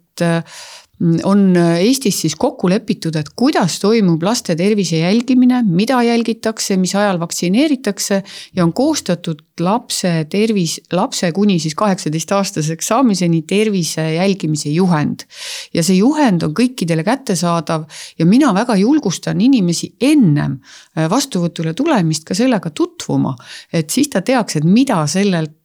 on 1.24 1.54
Eestis 1.80 2.22
siis 2.24 2.36
kokku 2.36 2.70
lepitud, 2.70 3.16
et 3.20 3.30
kuidas 3.38 3.78
toimub 3.80 4.24
laste 4.26 4.56
tervise 4.58 4.98
jälgimine, 5.04 5.62
mida 5.68 6.00
jälgitakse, 6.04 6.78
mis 6.78 6.96
ajal 6.96 7.20
vaktsineeritakse 7.22 8.24
ja 8.56 8.64
on 8.64 8.74
koostatud 8.74 9.44
lapse 9.60 10.26
tervis, 10.30 10.80
lapse 10.92 11.32
kuni 11.32 11.60
siis 11.60 11.76
kaheksateistaastaseks 11.76 12.88
saamiseni 12.88 13.42
tervise 13.42 14.14
jälgimise 14.14 14.70
juhend. 14.70 15.28
ja 15.74 15.84
see 15.84 15.98
juhend 15.98 16.44
on 16.44 16.54
kõikidele 16.58 17.04
kättesaadav 17.06 17.86
ja 18.20 18.26
mina 18.26 18.54
väga 18.54 18.76
julgustan 18.76 19.42
inimesi 19.42 19.94
ennem 20.02 20.58
äh, 20.98 21.10
vastuvõtule 21.10 21.74
tulemist 21.74 22.26
ka 22.26 22.36
sellega 22.38 22.70
tutvuma, 22.70 23.36
et 23.74 23.90
siis 23.90 24.10
ta 24.10 24.22
teaks, 24.22 24.58
et 24.58 24.66
mida 24.66 25.04
sellelt 25.08 25.52
äh, 25.52 25.57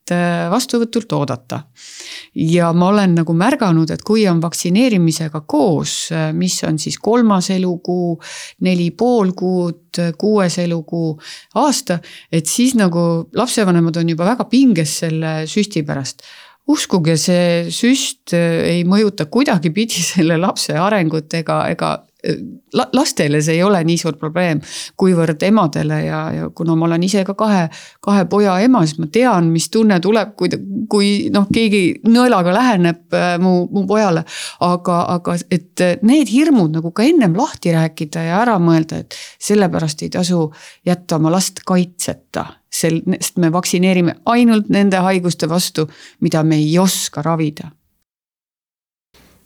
vastuvõtult 0.51 1.13
oodata. 1.15 1.61
Ja 2.35 2.73
ma 2.73 2.89
olen 2.91 3.15
nagu 3.21 3.35
märganud, 3.37 3.91
et 3.95 4.03
kui 4.03 4.25
on 4.29 4.41
vaktsineerimisega 4.43 5.45
koos, 5.47 6.11
mis 6.35 6.59
on 6.67 6.79
siis 6.83 6.99
kolmas 6.99 7.51
elukuu, 7.55 8.17
neli 8.67 8.91
pool 8.91 9.33
kuud, 9.37 10.01
kuues 10.19 10.59
elukuu, 10.59 11.13
aasta, 11.63 12.01
et 12.33 12.47
siis 12.51 12.75
nagu 12.79 13.29
lapsevanemad 13.37 14.01
on 14.03 14.15
juba 14.15 14.33
väga 14.33 14.49
pinges 14.51 14.99
selle 15.05 15.43
süsti 15.51 15.85
pärast. 15.87 16.25
Uskuge, 16.73 17.17
see 17.19 17.71
süst 17.75 18.35
ei 18.37 18.85
mõjuta 18.87 19.27
kuidagipidi 19.27 20.03
selle 20.13 20.39
lapse 20.39 20.77
arengut 20.79 21.35
ega, 21.35 21.65
ega 21.73 21.97
lastele 22.93 23.41
see 23.43 23.57
ei 23.59 23.63
ole 23.63 23.81
nii 23.85 23.99
suur 23.99 24.17
probleem, 24.21 24.61
kuivõrd 24.99 25.43
emadele 25.47 25.99
ja, 26.05 26.21
ja 26.37 26.51
kuna 26.55 26.77
ma 26.79 26.87
olen 26.87 27.03
ise 27.03 27.25
ka 27.27 27.35
kahe, 27.39 27.65
kahe 28.05 28.25
poja 28.31 28.55
ema, 28.63 28.85
siis 28.87 29.01
ma 29.03 29.09
tean, 29.13 29.51
mis 29.53 29.69
tunne 29.73 29.99
tuleb, 30.03 30.35
kui, 30.39 30.53
kui 30.91 31.11
noh, 31.35 31.49
keegi 31.53 31.83
nõelaga 32.07 32.55
läheneb 32.55 33.19
äh, 33.19 33.35
mu, 33.43 33.67
mu 33.73 33.85
pojale. 33.91 34.25
aga, 34.63 34.99
aga 35.17 35.37
et 35.51 35.85
need 36.07 36.31
hirmud 36.31 36.79
nagu 36.79 36.95
ka 36.95 37.05
ennem 37.07 37.35
lahti 37.37 37.75
rääkida 37.75 38.27
ja 38.29 38.41
ära 38.45 38.59
mõelda, 38.63 39.03
et 39.03 39.19
sellepärast 39.43 40.07
ei 40.07 40.13
tasu 40.15 40.47
jätta 40.87 41.19
oma 41.19 41.33
last 41.35 41.65
kaitseta. 41.67 42.47
sest 42.73 43.37
me 43.37 43.51
vaktsineerime 43.53 44.15
ainult 44.27 44.71
nende 44.73 44.97
haiguste 45.05 45.49
vastu, 45.49 45.89
mida 46.21 46.43
me 46.43 46.57
ei 46.57 46.79
oska 46.79 47.23
ravida 47.23 47.69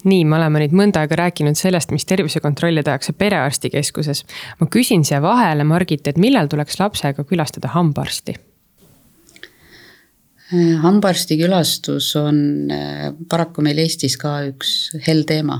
nii, 0.06 0.24
me 0.28 0.38
oleme 0.38 0.62
nüüd 0.62 0.74
mõnda 0.76 1.02
aega 1.02 1.18
rääkinud 1.22 1.58
sellest, 1.58 1.92
mis 1.94 2.06
tervisekontrolle 2.08 2.82
tehakse 2.86 3.12
perearstikeskuses. 3.12 4.24
ma 4.60 4.68
küsin 4.72 5.04
siia 5.04 5.22
vahele, 5.22 5.64
Margit, 5.64 6.06
et 6.06 6.18
millal 6.18 6.50
tuleks 6.52 6.80
lapsega 6.80 7.24
külastada 7.24 7.72
hambaarsti? 7.74 8.36
hambaarsti 10.82 11.38
külastus 11.40 12.12
on 12.20 12.70
äh, 12.70 13.08
paraku 13.28 13.64
meil 13.66 13.80
Eestis 13.82 14.14
ka 14.20 14.38
üks 14.46 14.92
hell 15.06 15.24
teema, 15.26 15.58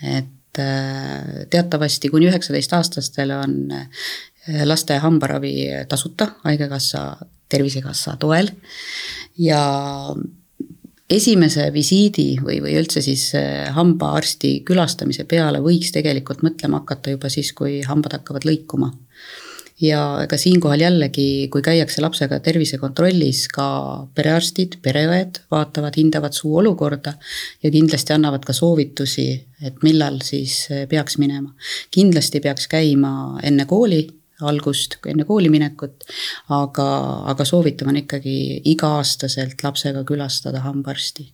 et 0.00 0.60
äh, 0.60 1.44
teatavasti 1.52 2.08
kuni 2.12 2.30
üheksateistaastastele 2.30 3.36
on 3.36 3.58
äh, 3.76 4.06
laste 4.64 4.96
hambaravi 5.02 5.84
tasuta 5.88 6.32
Haigekassa, 6.46 7.04
Tervisekassa 7.52 8.16
toel 8.16 8.48
ja 9.36 9.60
esimese 11.12 11.68
visiidi 11.74 12.36
või, 12.42 12.58
või 12.64 12.76
üldse 12.80 13.02
siis 13.04 13.28
äh, 13.38 13.68
hambaarsti 13.76 14.60
külastamise 14.68 15.26
peale 15.28 15.62
võiks 15.64 15.92
tegelikult 15.94 16.44
mõtlema 16.46 16.82
hakata 16.82 17.14
juba 17.14 17.30
siis, 17.32 17.52
kui 17.56 17.80
hambad 17.86 18.18
hakkavad 18.18 18.46
lõikuma. 18.48 18.92
ja 19.82 20.00
ega 20.22 20.36
siinkohal 20.38 20.80
jällegi, 20.84 21.48
kui 21.50 21.62
käiakse 21.62 22.02
lapsega 22.04 22.38
tervisekontrollis, 22.40 23.48
ka 23.50 23.66
perearstid, 24.14 24.76
pereõed 24.82 25.42
vaatavad, 25.50 25.96
hindavad 25.98 26.36
suu 26.38 26.56
olukorda 26.60 27.16
ja 27.62 27.70
kindlasti 27.70 28.14
annavad 28.14 28.44
ka 28.46 28.54
soovitusi, 28.54 29.28
et 29.62 29.82
millal 29.82 30.20
siis 30.22 30.66
äh, 30.70 30.86
peaks 30.88 31.18
minema. 31.18 31.54
kindlasti 31.90 32.40
peaks 32.40 32.68
käima 32.68 33.40
enne 33.42 33.66
kooli 33.66 34.06
algust, 34.48 34.98
enne 35.06 35.26
kooli 35.28 35.50
minekut. 35.52 36.08
aga, 36.48 36.88
aga 37.32 37.46
soovitav 37.48 37.92
on 37.92 38.02
ikkagi 38.02 38.36
iga-aastaselt 38.74 39.62
lapsega 39.64 40.04
külastada 40.08 40.64
hambaarsti 40.66 41.28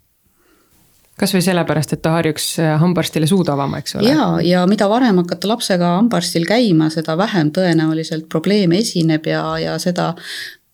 kasvõi 1.19 1.43
sellepärast, 1.43 1.97
et 1.97 2.03
ta 2.05 2.13
harjuks 2.15 2.45
äh, 2.63 2.77
hambaarstile 2.79 3.27
suud 3.27 3.49
avama, 3.51 3.81
eks 3.83 3.97
ole. 3.99 4.13
ja, 4.13 4.29
ja 4.45 4.61
mida 4.71 4.87
varem 4.91 5.19
hakata 5.23 5.51
lapsega 5.51 5.97
hambaarstil 5.97 6.47
käima, 6.47 6.93
seda 6.95 7.17
vähem 7.19 7.51
tõenäoliselt 7.55 8.29
probleeme 8.31 8.79
esineb 8.85 9.27
ja, 9.27 9.43
ja 9.59 9.75
seda 9.83 10.13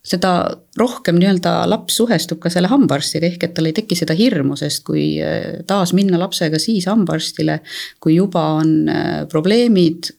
seda 0.05 0.31
rohkem 0.77 1.17
nii-öelda 1.17 1.63
laps 1.71 1.97
suhestub 1.97 2.43
ka 2.43 2.51
selle 2.53 2.69
hambaarstiga, 2.69 3.31
ehk 3.31 3.47
et 3.47 3.55
tal 3.57 3.71
ei 3.71 3.77
teki 3.77 3.97
seda 3.97 4.17
hirmu, 4.17 4.57
sest 4.61 4.85
kui 4.85 5.07
äh, 5.25 5.63
taas 5.69 5.95
minna 5.97 6.21
lapsega 6.21 6.61
siis 6.61 6.85
hambaarstile, 6.91 7.61
kui 8.05 8.19
juba 8.19 8.45
on 8.59 8.75
äh, 8.93 9.25
probleemid 9.33 10.13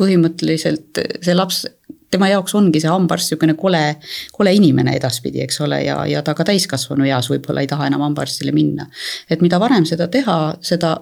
põhimõtteliselt 0.00 1.00
see 1.24 1.34
laps, 1.34 1.64
tema 2.12 2.28
jaoks 2.30 2.54
ongi 2.58 2.80
see 2.82 2.92
hambaarst 2.92 3.30
niisugune 3.30 3.56
kole, 3.58 3.82
kole 4.36 4.54
inimene 4.54 4.96
edaspidi, 4.98 5.42
eks 5.44 5.60
ole, 5.66 5.82
ja, 5.86 5.98
ja 6.08 6.22
ta 6.26 6.36
ka 6.36 6.46
täiskasvanu 6.48 7.08
eas 7.08 7.30
võib-olla 7.32 7.64
ei 7.64 7.70
taha 7.70 7.90
enam 7.90 8.04
hambaarstile 8.06 8.54
minna. 8.56 8.88
et 9.30 9.42
mida 9.44 9.60
varem 9.62 9.88
seda 9.88 10.08
teha, 10.12 10.56
seda 10.60 10.96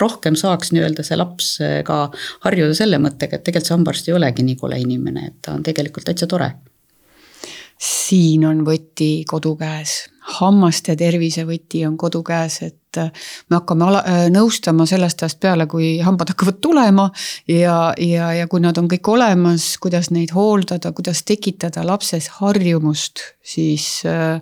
rohkem 0.00 0.36
saaks 0.38 0.70
nii-öelda 0.72 1.02
see 1.02 1.18
laps 1.18 1.52
ka 1.86 2.00
harjuda 2.46 2.74
selle 2.78 2.98
mõttega, 3.02 3.36
et 3.36 3.46
tegelikult 3.46 3.68
see 3.68 3.78
hambaarst 3.78 4.10
ei 4.10 4.18
olegi 4.18 4.46
nii 4.46 4.58
kole 4.58 4.78
inimene, 4.80 5.26
et 5.32 5.40
ta 5.42 5.54
on 5.56 5.64
tegelikult 5.66 6.06
täitsa 6.06 6.30
tore 6.30 6.52
siin 7.80 8.44
on 8.44 8.60
võti 8.66 9.24
kodu 9.28 9.54
käes, 9.60 10.04
hammaste 10.38 10.96
tervise 10.98 11.44
võti 11.48 11.82
on 11.86 11.96
kodu 12.00 12.22
käes, 12.26 12.60
et 12.66 12.98
äh, 13.00 13.10
me 13.50 13.58
hakkame 13.58 13.86
ala, 13.86 14.02
äh, 14.06 14.26
nõustama 14.32 14.86
sellest 14.88 15.24
ajast 15.24 15.40
peale, 15.42 15.66
kui 15.70 15.92
hambad 16.04 16.32
hakkavad 16.34 16.60
tulema 16.62 17.08
ja, 17.48 17.92
ja, 17.98 18.32
ja 18.36 18.48
kui 18.50 18.62
nad 18.64 18.78
on 18.80 18.88
kõik 18.90 19.12
olemas, 19.12 19.72
kuidas 19.82 20.10
neid 20.14 20.34
hooldada, 20.36 20.92
kuidas 20.96 21.24
tekitada 21.28 21.84
lapses 21.86 22.30
harjumust 22.40 23.24
siis 23.42 24.02
äh, 24.08 24.40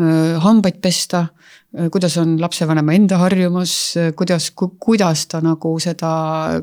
äh 0.00 0.42
hambaid 0.42 0.80
pesta 0.82 1.26
kuidas 1.72 2.18
on 2.20 2.34
lapsevanema 2.40 2.92
enda 2.92 3.16
harjumus, 3.16 3.94
kuidas, 4.16 4.50
kuidas 4.52 5.22
ta 5.26 5.40
nagu 5.40 5.70
seda 5.80 6.10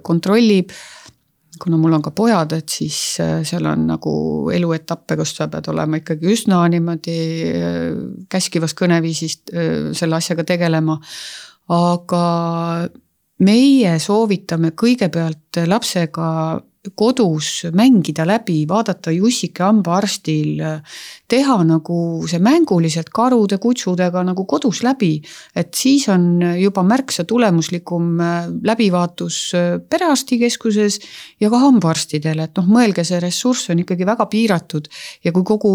kontrollib 0.05 0.69
kuna 1.57 1.77
mul 1.77 1.95
on 1.97 2.03
ka 2.05 2.11
pojad, 2.15 2.53
et 2.53 2.69
siis 2.69 3.17
äh, 3.23 3.39
seal 3.47 3.65
on 3.65 3.87
nagu 3.89 4.13
eluetappe, 4.53 5.17
kus 5.19 5.33
sa 5.37 5.49
pead 5.51 5.69
olema 5.71 5.99
ikkagi 5.99 6.29
üsna 6.29 6.61
niimoodi 6.71 7.17
äh, 7.49 7.83
käskivas 8.29 8.75
kõneviisist 8.77 9.53
äh, 9.53 9.89
selle 9.97 10.19
asjaga 10.19 10.45
tegelema. 10.47 10.99
aga 11.69 12.23
meie 13.45 13.91
soovitame 14.01 14.71
kõigepealt 14.73 15.59
lapsega 15.69 16.29
kodus 16.95 17.65
mängida 17.75 18.25
läbi, 18.27 18.63
vaadata 18.67 19.11
Jussike 19.11 19.63
hambaarstil, 19.63 20.61
teha 21.29 21.57
nagu 21.67 21.99
see 22.29 22.39
mänguliselt 22.41 23.11
karude, 23.13 23.59
kutsudega 23.61 24.23
nagu 24.25 24.45
kodus 24.49 24.81
läbi. 24.83 25.21
et 25.55 25.73
siis 25.75 26.07
on 26.09 26.41
juba 26.57 26.83
märksa 26.83 27.23
tulemuslikum 27.23 28.19
äh, 28.19 28.47
läbivaatus 28.63 29.37
äh, 29.53 29.67
perearstikeskuses 29.89 30.99
ja 31.39 31.49
ka 31.49 31.59
hambaarstidel, 31.65 32.39
et 32.39 32.57
noh, 32.57 32.69
mõelge, 32.69 33.03
see 33.05 33.19
ressurss 33.21 33.69
on 33.69 33.83
ikkagi 33.83 34.07
väga 34.07 34.25
piiratud. 34.31 34.89
ja 35.23 35.31
kui 35.35 35.43
kogu 35.43 35.73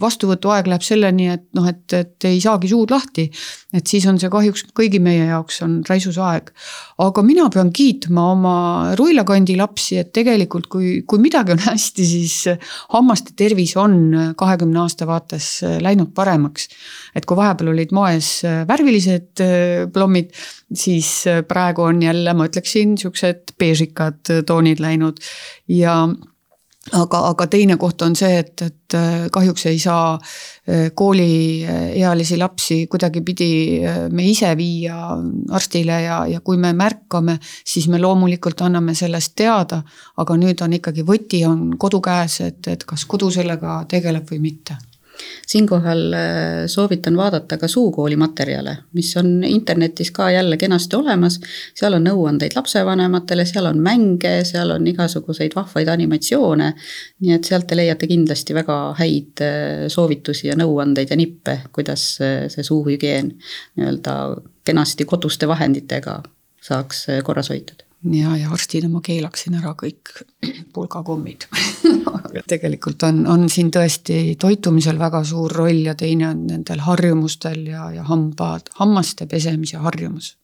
vastuvõtuaeg 0.00 0.70
läheb 0.70 0.86
selleni, 0.86 1.28
et 1.34 1.46
noh, 1.56 1.68
et, 1.68 1.84
et 1.92 2.28
ei 2.30 2.40
saagi 2.40 2.70
suud 2.70 2.90
lahti, 2.94 3.28
et 3.74 3.86
siis 3.86 4.06
on 4.06 4.18
see 4.20 4.30
kahjuks 4.30 4.68
kõigi 4.76 5.00
meie 5.02 5.26
jaoks 5.28 5.60
on 5.66 5.80
raisus 5.88 6.18
aeg. 6.18 6.50
aga 6.98 7.22
mina 7.26 7.48
pean 7.50 7.72
kiitma 7.74 8.30
oma 8.32 8.56
Ruila 8.98 9.24
kandi 9.24 9.56
lapsi, 9.58 9.98
et 10.00 10.12
tegelikult 10.14 10.53
tegelikult, 10.54 10.68
kui, 10.70 11.02
kui 11.06 11.20
midagi 11.22 11.54
on 11.54 11.62
hästi, 11.70 12.04
siis 12.06 12.36
hammaste 12.92 13.34
tervis 13.36 13.74
on 13.76 14.34
kahekümne 14.36 14.80
aasta 14.84 15.06
vaates 15.06 15.62
läinud 15.82 16.14
paremaks. 16.14 16.68
et 17.14 17.24
kui 17.26 17.36
vahepeal 17.36 17.72
olid 17.72 17.92
moes 17.92 18.42
värvilised 18.68 19.40
äh, 19.42 19.86
plommid, 19.92 20.32
siis 20.74 21.24
praegu 21.48 21.82
on 21.82 22.02
jälle, 22.02 22.34
ma 22.34 22.46
ütleksin, 22.48 22.96
siuksed 22.98 23.54
beežikad 23.58 24.46
toonid 24.46 24.80
läinud 24.80 25.20
ja 25.68 26.08
aga, 26.92 27.20
aga 27.30 27.46
teine 27.48 27.76
koht 27.80 28.02
on 28.04 28.16
see, 28.18 28.38
et, 28.42 28.62
et 28.62 28.96
äh, 28.96 29.26
kahjuks 29.32 29.66
ei 29.70 29.78
saa 29.80 30.14
äh, 30.14 30.90
kooliealisi 30.94 32.38
lapsi 32.40 32.86
kuidagipidi 32.90 33.50
äh, 33.80 34.00
me 34.12 34.26
ise 34.28 34.52
viia 34.58 34.98
arstile 35.50 36.00
ja, 36.04 36.18
ja 36.28 36.40
kui 36.44 36.60
me 36.60 36.74
märkame, 36.76 37.38
siis 37.64 37.88
me 37.88 38.00
loomulikult 38.02 38.60
anname 38.66 38.94
sellest 38.94 39.34
teada. 39.36 39.82
aga 40.16 40.36
nüüd 40.38 40.60
on 40.62 40.72
ikkagi 40.76 41.04
võti 41.06 41.44
on 41.48 41.76
kodu 41.78 42.00
käes, 42.04 42.40
et, 42.44 42.66
et 42.68 42.84
kas 42.84 43.04
kodu 43.08 43.30
sellega 43.30 43.84
tegeleb 43.88 44.28
või 44.30 44.42
mitte 44.50 44.76
siinkohal 45.46 46.12
äh, 46.12 46.66
soovitan 46.66 47.16
vaadata 47.16 47.58
ka 47.58 47.68
suukooli 47.68 48.16
materjale, 48.16 48.76
mis 48.92 49.16
on 49.16 49.44
internetis 49.44 50.10
ka 50.10 50.30
jälle 50.30 50.56
kenasti 50.56 50.96
olemas. 50.96 51.40
seal 51.74 51.94
on 51.98 52.04
nõuandeid 52.08 52.56
lapsevanematele, 52.56 53.44
seal 53.44 53.66
on 53.70 53.80
mänge, 53.82 54.34
seal 54.44 54.70
on 54.70 54.86
igasuguseid 54.86 55.56
vahvaid 55.56 55.88
animatsioone. 55.88 56.72
nii 57.20 57.34
et 57.34 57.44
sealt 57.44 57.66
te 57.66 57.76
leiate 57.76 58.06
kindlasti 58.10 58.54
väga 58.54 58.78
häid 58.98 59.44
äh, 59.44 59.86
soovitusi 59.88 60.48
ja 60.48 60.58
nõuandeid 60.58 61.10
ja 61.10 61.16
nippe, 61.16 61.60
kuidas 61.72 62.18
äh, 62.20 62.44
see 62.48 62.62
suuhügieen 62.62 63.32
nii-öelda 63.76 64.18
kenasti 64.64 65.04
koduste 65.04 65.48
vahenditega 65.48 66.22
saaks 66.64 67.06
korras 67.24 67.50
hoitud 67.52 67.84
ja, 68.12 68.36
ja 68.36 68.50
arstina 68.52 68.88
ma 68.92 69.00
keelaksin 69.04 69.56
ära 69.58 69.74
kõik 69.78 70.12
pulgakommid 70.74 71.46
tegelikult 72.52 73.02
on, 73.08 73.24
on 73.30 73.48
siin 73.52 73.70
tõesti 73.74 74.36
toitumisel 74.40 74.98
väga 75.00 75.24
suur 75.24 75.52
roll 75.52 75.84
ja 75.86 75.94
teine 75.98 76.28
on 76.32 76.46
nendel 76.50 76.84
harjumustel 76.84 77.66
ja, 77.70 77.90
ja 77.94 78.06
hambad, 78.08 78.72
hammaste 78.80 79.28
pesemise 79.30 79.80
harjumus. 79.82 80.34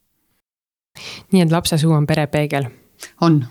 nii 1.32 1.44
et 1.44 1.52
lapse 1.52 1.78
suu 1.78 1.92
on 1.96 2.06
perepeegel? 2.06 2.70
on. 3.20 3.44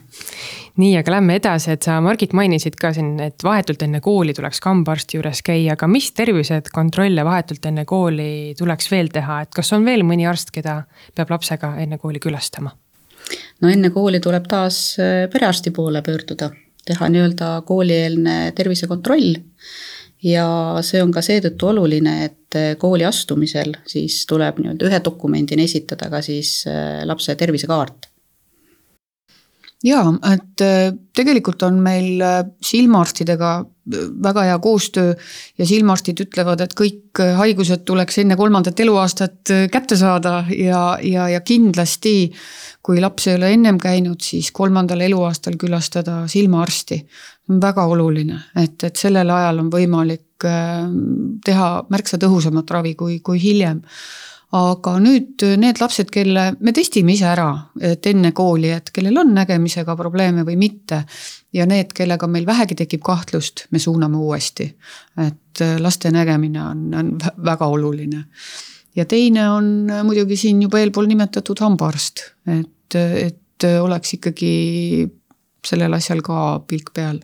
nii, 0.78 0.98
aga 0.98 1.12
lähme 1.12 1.36
edasi, 1.40 1.72
et 1.74 1.86
sa, 1.86 2.00
Margit, 2.02 2.34
mainisid 2.38 2.78
ka 2.80 2.92
siin, 2.94 3.16
et 3.24 3.44
vahetult 3.44 3.82
enne 3.86 4.02
kooli 4.02 4.34
tuleks 4.38 4.62
hambaarsti 4.66 5.18
juures 5.18 5.42
käia, 5.46 5.74
aga 5.74 5.90
mis 5.92 6.12
tervisekontrolle 6.18 7.26
vahetult 7.26 7.66
enne 7.66 7.86
kooli 7.90 8.54
tuleks 8.58 8.92
veel 8.92 9.10
teha, 9.14 9.42
et 9.46 9.56
kas 9.56 9.74
on 9.74 9.86
veel 9.86 10.06
mõni 10.08 10.30
arst, 10.30 10.54
keda 10.56 10.84
peab 11.18 11.34
lapsega 11.34 11.76
enne 11.84 11.98
kooli 11.98 12.22
külastama? 12.24 12.76
No 13.62 13.70
enne 13.72 13.92
kooli 13.94 14.22
tuleb 14.24 14.48
taas 14.50 14.80
äh, 15.02 15.26
perearsti 15.32 15.74
poole 15.76 16.02
pöörduda, 16.06 16.50
teha 16.86 17.10
nii-öelda 17.12 17.52
koolieelne 17.68 18.38
tervisekontroll. 18.58 19.36
Ja 20.24 20.46
see 20.84 21.00
on 21.00 21.14
ka 21.16 21.22
seetõttu 21.24 21.70
oluline, 21.72 22.16
et 22.28 22.60
äh, 22.60 22.74
kooli 22.80 23.06
astumisel 23.08 23.78
siis 23.88 24.22
tuleb 24.30 24.60
nii-öelda 24.60 24.90
ühe 24.90 25.02
dokumendina 25.04 25.64
esitada 25.64 26.10
ka 26.12 26.24
siis 26.26 26.62
äh, 26.68 27.02
lapse 27.08 27.36
tervisekaart. 27.40 28.10
Jaa, 29.80 30.10
et 30.28 30.60
tegelikult 31.16 31.62
on 31.64 31.78
meil 31.80 32.20
silmaarstidega 32.68 33.52
väga 34.24 34.46
hea 34.48 34.60
koostöö 34.60 35.14
ja 35.58 35.66
silmaarstid 35.66 36.22
ütlevad, 36.26 36.62
et 36.62 36.76
kõik 36.78 37.22
haigused 37.38 37.84
tuleks 37.88 38.22
enne 38.22 38.38
kolmandat 38.40 38.80
eluaastat 38.80 39.54
kätte 39.72 39.98
saada 40.00 40.44
ja, 40.54 40.84
ja, 41.04 41.30
ja 41.30 41.42
kindlasti 41.42 42.32
kui 42.86 43.02
laps 43.02 43.28
ei 43.28 43.36
ole 43.38 43.52
ennem 43.54 43.78
käinud, 43.82 44.22
siis 44.24 44.52
kolmandal 44.56 45.02
eluaastal 45.06 45.58
külastada 45.60 46.24
silmaarsti. 46.28 47.04
väga 47.50 47.84
oluline, 47.90 48.36
et, 48.62 48.84
et 48.84 48.96
sellel 48.96 49.30
ajal 49.34 49.60
on 49.64 49.70
võimalik 49.74 50.46
teha 51.46 51.70
märksa 51.90 52.20
tõhusamat 52.22 52.72
ravi 52.72 52.94
kui, 52.96 53.20
kui 53.26 53.42
hiljem 53.42 53.82
aga 54.58 54.96
nüüd 55.02 55.44
need 55.62 55.78
lapsed, 55.82 56.10
kelle 56.14 56.46
me 56.58 56.74
testime 56.74 57.14
ise 57.14 57.28
ära, 57.30 57.50
et 57.86 58.06
enne 58.10 58.32
kooli, 58.36 58.72
et 58.74 58.90
kellel 58.94 59.20
on 59.22 59.34
nägemisega 59.36 59.94
probleeme 59.98 60.46
või 60.48 60.58
mitte. 60.58 61.04
ja 61.54 61.66
need, 61.66 61.94
kellega 61.98 62.28
meil 62.28 62.46
vähegi 62.46 62.76
tekib 62.78 63.02
kahtlust, 63.06 63.68
me 63.72 63.80
suuname 63.80 64.18
uuesti. 64.18 64.76
et 65.18 65.64
laste 65.80 66.12
nägemine 66.12 66.64
on, 66.64 66.94
on 66.94 67.18
väga 67.46 67.66
oluline. 67.66 68.24
ja 68.96 69.06
teine 69.06 69.50
on 69.50 69.88
muidugi 70.04 70.36
siin 70.38 70.62
juba 70.62 70.80
eelpool 70.80 71.06
nimetatud 71.06 71.60
hambaarst, 71.60 72.26
et, 72.48 72.96
et 72.96 73.70
oleks 73.82 74.14
ikkagi 74.18 75.10
sellel 75.66 75.94
asjal 75.94 76.22
ka 76.26 76.64
pilk 76.68 76.94
peal 76.94 77.20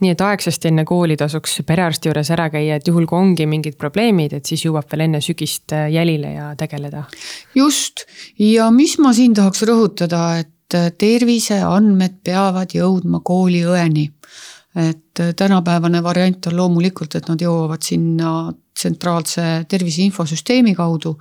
nii 0.00 0.12
et 0.14 0.20
aegsasti 0.24 0.70
enne 0.70 0.84
kooli 0.88 1.16
tasuks 1.18 1.60
perearsti 1.66 2.10
juures 2.10 2.30
ära 2.34 2.48
käia, 2.52 2.78
et 2.78 2.88
juhul 2.88 3.06
kui 3.08 3.18
ongi 3.18 3.46
mingid 3.50 3.78
probleemid, 3.80 4.36
et 4.38 4.46
siis 4.48 4.64
jõuab 4.66 4.88
veel 4.92 5.06
enne 5.08 5.22
sügist 5.24 5.74
äh, 5.76 5.88
jälile 5.92 6.34
ja 6.34 6.52
tegeleda. 6.58 7.04
just, 7.54 8.06
ja 8.38 8.70
mis 8.74 8.98
ma 9.02 9.12
siin 9.16 9.34
tahaks 9.38 9.64
rõhutada, 9.68 10.22
et 10.44 10.78
äh, 10.78 10.90
terviseandmed 10.98 12.22
peavad 12.24 12.74
jõudma 12.74 13.22
kooliõeni. 13.24 14.10
et 14.78 15.20
äh, 15.20 15.34
tänapäevane 15.34 16.02
variant 16.02 16.46
on 16.46 16.56
loomulikult, 16.56 17.14
et 17.14 17.28
nad 17.28 17.40
jõuavad 17.40 17.82
sinna 17.82 18.52
tsentraalse 18.78 19.64
tervise 19.68 20.04
infosüsteemi 20.06 20.74
kaudu. 20.78 21.16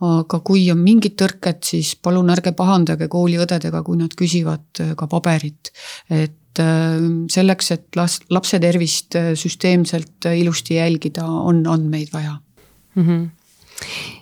Aga 0.00 0.40
kui 0.40 0.70
on 0.70 0.78
mingid 0.78 1.16
tõrked, 1.18 1.62
siis 1.66 1.94
palun 1.96 2.30
ärge 2.30 2.52
pahandage 2.52 3.08
kooliõdedega, 3.08 3.82
kui 3.82 3.96
nad 3.98 4.14
küsivad 4.14 4.82
ka 4.96 5.06
paberit. 5.10 5.72
et 6.10 6.36
et 6.58 6.64
äh, 6.64 7.26
selleks, 7.30 7.72
et 7.72 7.96
las-, 7.96 8.20
lapse 8.30 8.58
tervist 8.60 9.16
äh, 9.16 9.32
süsteemselt 9.38 10.26
äh, 10.26 10.38
ilusti 10.40 10.78
jälgida, 10.78 11.24
on 11.24 11.66
andmeid 11.66 12.08
vaja 12.12 12.38
mm. 12.94 13.04
-hmm 13.04 13.28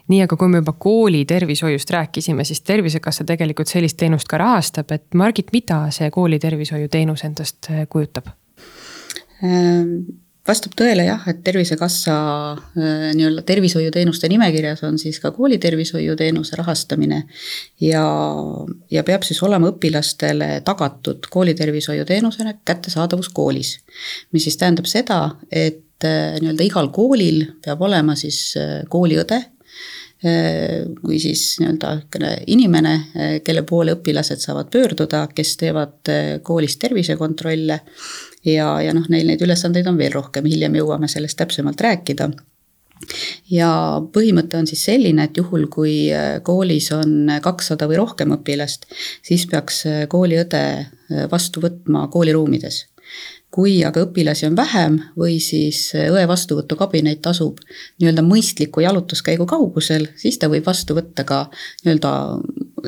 nii, 0.09 0.21
aga 0.23 0.37
kui 0.37 0.49
me 0.49 0.59
juba 0.59 0.73
kooli 0.73 1.25
tervishoiust 1.25 1.91
rääkisime, 1.91 2.45
siis 2.45 2.61
Tervisekassa 2.61 3.25
tegelikult 3.25 3.69
sellist 3.69 3.97
teenust 3.97 4.29
ka 4.29 4.39
rahastab, 4.39 4.91
et 4.93 5.15
Margit, 5.15 5.49
mida 5.53 5.79
see 5.91 6.11
kooli 6.11 6.39
tervishoiuteenus 6.39 7.25
endast 7.25 7.71
kujutab? 7.89 8.29
Ähm, 9.43 9.97
vastab 10.47 10.75
tõele 10.79 11.07
jah, 11.07 11.25
et 11.31 11.43
Tervisekassa 11.47 12.17
äh, 12.55 13.09
nii-öelda 13.17 13.43
tervishoiuteenuste 13.47 14.31
nimekirjas 14.31 14.85
on 14.87 14.99
siis 15.01 15.19
ka 15.23 15.33
koolitervishoiuteenuse 15.37 16.59
rahastamine. 16.61 17.23
ja, 17.81 18.05
ja 18.91 19.05
peab 19.05 19.27
siis 19.27 19.43
olema 19.43 19.71
õpilastele 19.73 20.61
tagatud 20.65 21.27
koolitervishoiuteenusena 21.31 22.55
kättesaadavus 22.65 23.29
koolis. 23.29 23.79
mis 24.33 24.47
siis 24.47 24.57
tähendab 24.57 24.87
seda, 24.91 25.21
et 25.51 26.05
äh, 26.05 26.39
nii-öelda 26.41 26.65
igal 26.65 26.91
koolil 26.95 27.45
peab 27.65 27.83
olema 27.83 28.17
siis 28.17 28.55
äh, 28.61 28.83
kooliõde 28.89 29.43
kui 30.27 31.19
siis 31.21 31.59
nii-öelda 31.61 31.91
inimene, 32.49 32.95
kelle 33.45 33.63
poole 33.69 33.93
õpilased 33.99 34.41
saavad 34.41 34.71
pöörduda, 34.73 35.27
kes 35.29 35.51
teevad 35.61 36.11
koolis 36.43 36.79
tervisekontrolle 36.81 37.77
ja, 38.47 38.69
ja 38.83 38.95
noh, 38.97 39.07
neil 39.13 39.27
neid 39.29 39.43
ülesandeid 39.43 39.89
on 39.91 39.99
veel 39.99 40.15
rohkem, 40.15 40.47
hiljem 40.49 40.79
jõuame 40.79 41.09
sellest 41.11 41.39
täpsemalt 41.41 41.81
rääkida. 41.83 42.31
Ja 43.53 43.71
põhimõte 44.13 44.57
on 44.57 44.67
siis 44.67 44.87
selline, 44.89 45.27
et 45.29 45.37
juhul, 45.37 45.67
kui 45.71 46.09
äh, 46.15 46.39
koolis 46.43 46.89
on 46.97 47.29
kakssada 47.45 47.89
või 47.91 47.99
rohkem 48.01 48.33
õpilast, 48.39 48.89
siis 49.27 49.45
peaks 49.51 49.83
äh, 49.87 50.05
kooliõde 50.11 50.63
äh, 50.81 51.27
vastu 51.31 51.61
võtma 51.65 52.07
kooliruumides 52.13 52.87
kui 53.57 53.79
aga 53.89 54.03
õpilasi 54.05 54.45
on 54.51 54.57
vähem 54.59 54.99
või 55.17 55.39
siis 55.41 55.89
õe 55.97 56.27
vastuvõtukabinet 56.29 57.25
asub 57.31 57.63
nii-öelda 57.97 58.25
mõistliku 58.27 58.83
jalutuskäigu 58.85 59.47
kaugusel, 59.49 60.11
siis 60.21 60.37
ta 60.39 60.51
võib 60.53 60.67
vastu 60.67 60.97
võtta 60.99 61.25
ka 61.25 61.47
nii-öelda 61.87 62.11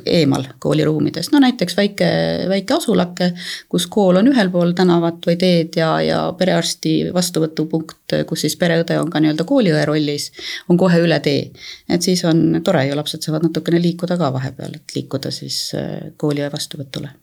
eemal 0.04 0.44
kooliruumides, 0.60 1.30
no 1.32 1.40
näiteks 1.42 1.76
väike, 1.78 2.08
väike 2.50 2.76
asulake, 2.76 3.30
kus 3.72 3.86
kool 3.90 4.20
on 4.20 4.28
ühel 4.30 4.52
pool 4.52 4.74
tänavat 4.76 5.24
või 5.26 5.38
teed 5.40 5.78
ja, 5.80 5.88
ja 6.04 6.18
perearsti 6.38 7.14
vastuvõtupunkt, 7.14 8.18
kus 8.28 8.44
siis 8.44 8.58
pereõde 8.60 8.98
on 9.00 9.08
ka 9.10 9.22
nii-öelda 9.24 9.46
kooliõe 9.48 9.86
rollis, 9.88 10.28
on 10.68 10.80
kohe 10.80 11.00
üle 11.00 11.20
tee. 11.24 11.48
et 11.88 12.04
siis 12.04 12.24
on 12.28 12.60
tore 12.64 12.84
ja 12.86 12.98
lapsed 12.98 13.24
saavad 13.24 13.48
natukene 13.48 13.80
liikuda 13.82 14.20
ka 14.20 14.32
vahepeal, 14.36 14.76
et 14.76 14.96
liikuda 14.98 15.32
siis 15.32 15.72
kooliõe 16.20 16.52
vastuvõtule 16.52 17.14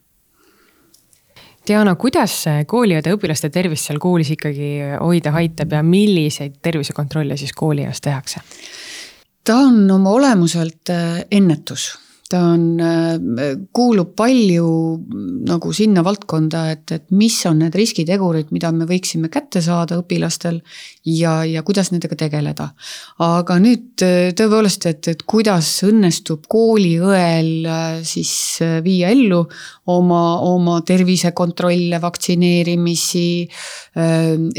Diana, 1.65 1.95
kuidas 1.97 2.43
kooliõde 2.69 3.15
õpilaste 3.15 3.49
tervist 3.49 3.87
seal 3.87 3.97
koolis 3.99 4.29
ikkagi 4.35 4.71
hoida 5.01 5.31
aitab 5.39 5.71
ja 5.73 5.81
milliseid 5.83 6.59
tervisekontrolle 6.61 7.37
siis 7.37 7.53
kooli 7.57 7.87
eas 7.87 8.01
tehakse? 8.05 8.43
ta 9.45 9.55
on 9.57 9.91
oma 9.91 10.09
olemuselt 10.09 10.89
äh, 10.89 11.21
ennetus 11.31 12.04
ta 12.29 12.39
on, 12.55 12.79
äh, 12.81 13.53
kuulub 13.75 14.15
palju 14.17 14.69
nagu 15.45 15.73
sinna 15.77 16.01
valdkonda, 16.05 16.63
et, 16.73 16.93
et 16.95 17.03
mis 17.13 17.35
on 17.45 17.59
need 17.61 17.75
riskitegurid, 17.77 18.49
mida 18.55 18.71
me 18.73 18.87
võiksime 18.89 19.29
kätte 19.33 19.61
saada 19.61 19.99
õpilastel 20.01 20.57
ja, 21.05 21.37
ja 21.45 21.61
kuidas 21.65 21.91
nendega 21.93 22.17
tegeleda. 22.17 22.71
aga 23.21 23.59
nüüd 23.61 24.01
äh, 24.05 24.31
tõepoolest, 24.37 24.87
et, 24.89 25.11
et 25.13 25.21
kuidas 25.29 25.69
õnnestub 25.85 26.49
kooliõel 26.49 27.69
äh, 27.69 27.85
siis 28.01 28.33
viia 28.85 29.13
ellu 29.13 29.43
oma, 29.93 30.23
oma 30.41 30.79
tervisekontrolle, 30.85 31.99
vaktsineerimisi, 32.01 33.27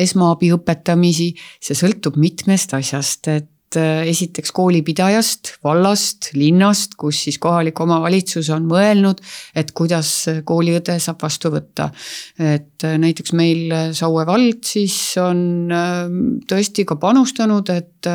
esmaabi 0.06 0.52
õpetamisi, 0.54 1.32
see 1.60 1.76
sõltub 1.76 2.14
mitmest 2.20 2.76
asjast, 2.78 3.28
et 3.32 3.50
Äh, 3.76 4.06
esiteks 4.08 4.52
koolipidajast, 4.56 5.50
vallast, 5.64 6.30
linnast, 6.38 6.94
kus 6.96 7.18
siis 7.26 7.36
kohalik 7.42 7.80
omavalitsus 7.82 8.48
on 8.54 8.64
mõelnud, 8.70 9.20
et 9.58 9.72
kuidas 9.76 10.12
kooliõde 10.48 10.96
saab 11.02 11.20
vastu 11.24 11.50
võtta. 11.52 11.90
et 12.38 12.84
äh, 12.84 12.96
näiteks 13.02 13.34
meil 13.36 13.74
Saue 13.92 14.24
vald 14.26 14.64
siis 14.64 14.96
on 15.20 15.72
äh, 15.72 16.06
tõesti 16.48 16.86
ka 16.88 16.96
panustanud, 16.96 17.68
et 17.74 18.10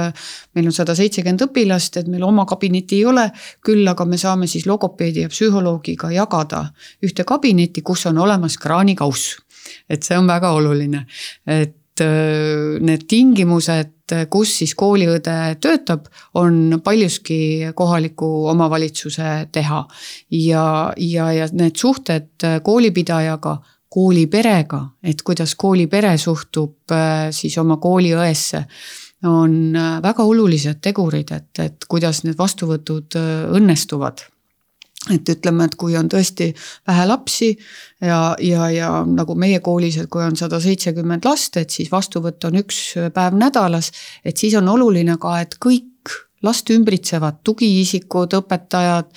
meil 0.56 0.72
on 0.72 0.74
sada 0.74 0.96
seitsekümmend 0.98 1.46
õpilast, 1.50 2.00
et 2.00 2.10
meil 2.10 2.24
oma 2.24 2.46
kabinetti 2.50 3.02
ei 3.02 3.06
ole, 3.06 3.28
küll 3.62 3.86
aga 3.88 4.06
me 4.06 4.18
saame 4.18 4.48
siis 4.48 4.66
logopeedi 4.66 5.28
ja 5.28 5.30
psühholoogiga 5.30 6.10
jagada 6.16 6.64
ühte 7.06 7.28
kabinetti, 7.28 7.84
kus 7.86 8.08
on 8.10 8.18
olemas 8.18 8.58
kraanikauss. 8.58 9.38
et 9.90 10.04
see 10.04 10.18
on 10.18 10.28
väga 10.28 10.56
oluline, 10.58 11.06
et 11.46 12.02
need 12.02 13.04
tingimused 13.08 14.01
kus 14.30 14.54
siis 14.62 14.76
kooliõde 14.76 15.36
töötab, 15.62 16.08
on 16.34 16.82
paljuski 16.84 17.72
kohaliku 17.76 18.48
omavalitsuse 18.52 19.48
teha. 19.52 19.86
ja, 20.32 20.66
ja, 20.98 21.32
ja 21.34 21.48
need 21.52 21.76
suhted 21.76 22.48
koolipidajaga, 22.64 23.58
kooliperega, 23.92 24.82
et 25.04 25.22
kuidas 25.22 25.56
koolipere 25.60 26.16
suhtub 26.18 26.94
äh, 26.96 27.30
siis 27.36 27.58
oma 27.60 27.78
kooliõesse 27.78 28.64
on 29.28 29.76
äh, 29.76 29.98
väga 30.04 30.24
olulised 30.24 30.80
tegurid, 30.82 31.34
et, 31.36 31.52
et 31.60 31.88
kuidas 31.92 32.24
need 32.24 32.40
vastuvõtud 32.40 33.20
äh, 33.20 33.50
õnnestuvad 33.58 34.24
et 35.10 35.30
ütleme, 35.34 35.66
et 35.66 35.76
kui 35.82 35.96
on 35.98 36.10
tõesti 36.10 36.52
vähe 36.88 37.06
lapsi 37.10 37.50
ja, 38.06 38.36
ja, 38.38 38.68
ja 38.70 38.90
nagu 39.08 39.34
meie 39.36 39.60
koolis, 39.60 39.98
et 39.98 40.10
kui 40.14 40.22
on 40.22 40.38
sada 40.38 40.60
seitsekümmend 40.62 41.26
last, 41.26 41.58
et 41.58 41.74
siis 41.74 41.90
vastuvõtt 41.92 42.46
on 42.46 42.60
üks 42.62 42.84
päev 43.14 43.38
nädalas. 43.40 43.92
et 44.26 44.38
siis 44.38 44.54
on 44.60 44.70
oluline 44.70 45.18
ka, 45.18 45.40
et 45.42 45.58
kõik 45.58 45.90
last 46.46 46.70
ümbritsevad 46.74 47.42
tugiisikud, 47.46 48.34
õpetajad 48.42 49.10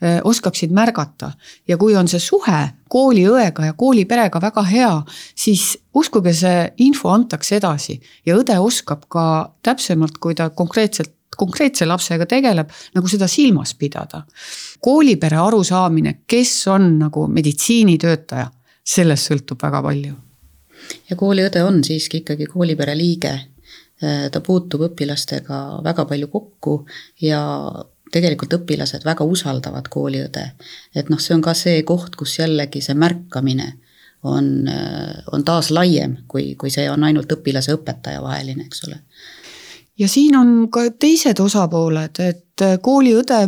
eh, 0.00 0.20
oskaksid 0.24 0.72
märgata. 0.72 1.32
ja 1.68 1.76
kui 1.76 1.96
on 1.96 2.08
see 2.08 2.20
suhe 2.20 2.60
kooliõega 2.88 3.70
ja 3.70 3.72
kooliperega 3.72 4.40
väga 4.40 4.64
hea, 4.68 4.92
siis 5.36 5.78
uskuge, 5.94 6.32
see 6.34 6.72
info 6.84 7.12
antakse 7.12 7.56
edasi 7.56 8.00
ja 8.26 8.36
õde 8.36 8.58
oskab 8.58 9.06
ka 9.08 9.54
täpsemalt, 9.62 10.18
kui 10.18 10.34
ta 10.34 10.50
konkreetselt 10.50 11.14
konkreetse 11.36 11.86
lapsega 11.86 12.26
tegeleb, 12.26 12.70
nagu 12.94 13.08
seda 13.08 13.28
silmas 13.28 13.74
pidada. 13.74 14.22
koolipere 14.80 15.36
arusaamine, 15.36 16.14
kes 16.26 16.66
on 16.68 16.98
nagu 16.98 17.26
meditsiinitöötaja, 17.28 18.50
sellest 18.84 19.30
sõltub 19.30 19.62
väga 19.62 19.82
palju. 19.82 20.14
ja 21.10 21.16
kooliõde 21.16 21.64
on 21.64 21.84
siiski 21.84 22.24
ikkagi 22.24 22.46
koolipere 22.46 22.96
liige 22.96 23.38
ta 24.00 24.40
puutub 24.40 24.86
õpilastega 24.88 25.82
väga 25.84 26.04
palju 26.08 26.28
kokku 26.32 26.74
ja 27.20 27.40
tegelikult 28.12 28.54
õpilased 28.56 29.04
väga 29.04 29.24
usaldavad 29.24 29.88
kooliõde. 29.88 30.50
et 30.94 31.10
noh, 31.10 31.20
see 31.20 31.34
on 31.34 31.42
ka 31.42 31.54
see 31.54 31.82
koht, 31.82 32.16
kus 32.16 32.38
jällegi 32.38 32.80
see 32.80 32.94
märkamine 32.94 33.74
on, 34.22 34.68
on 35.32 35.44
taas 35.44 35.70
laiem, 35.70 36.16
kui, 36.28 36.54
kui 36.54 36.70
see 36.70 36.88
on 36.90 37.04
ainult 37.04 37.32
õpilase 37.32 37.76
õpetaja 37.76 38.22
vaheline, 38.22 38.66
eks 38.66 38.84
ole. 38.88 38.98
Ja 40.00 40.08
siin 40.08 40.36
on 40.36 40.54
ka 40.72 40.88
teised 40.98 41.40
osapooled, 41.44 42.22
et 42.24 42.64
kooliõde 42.82 43.44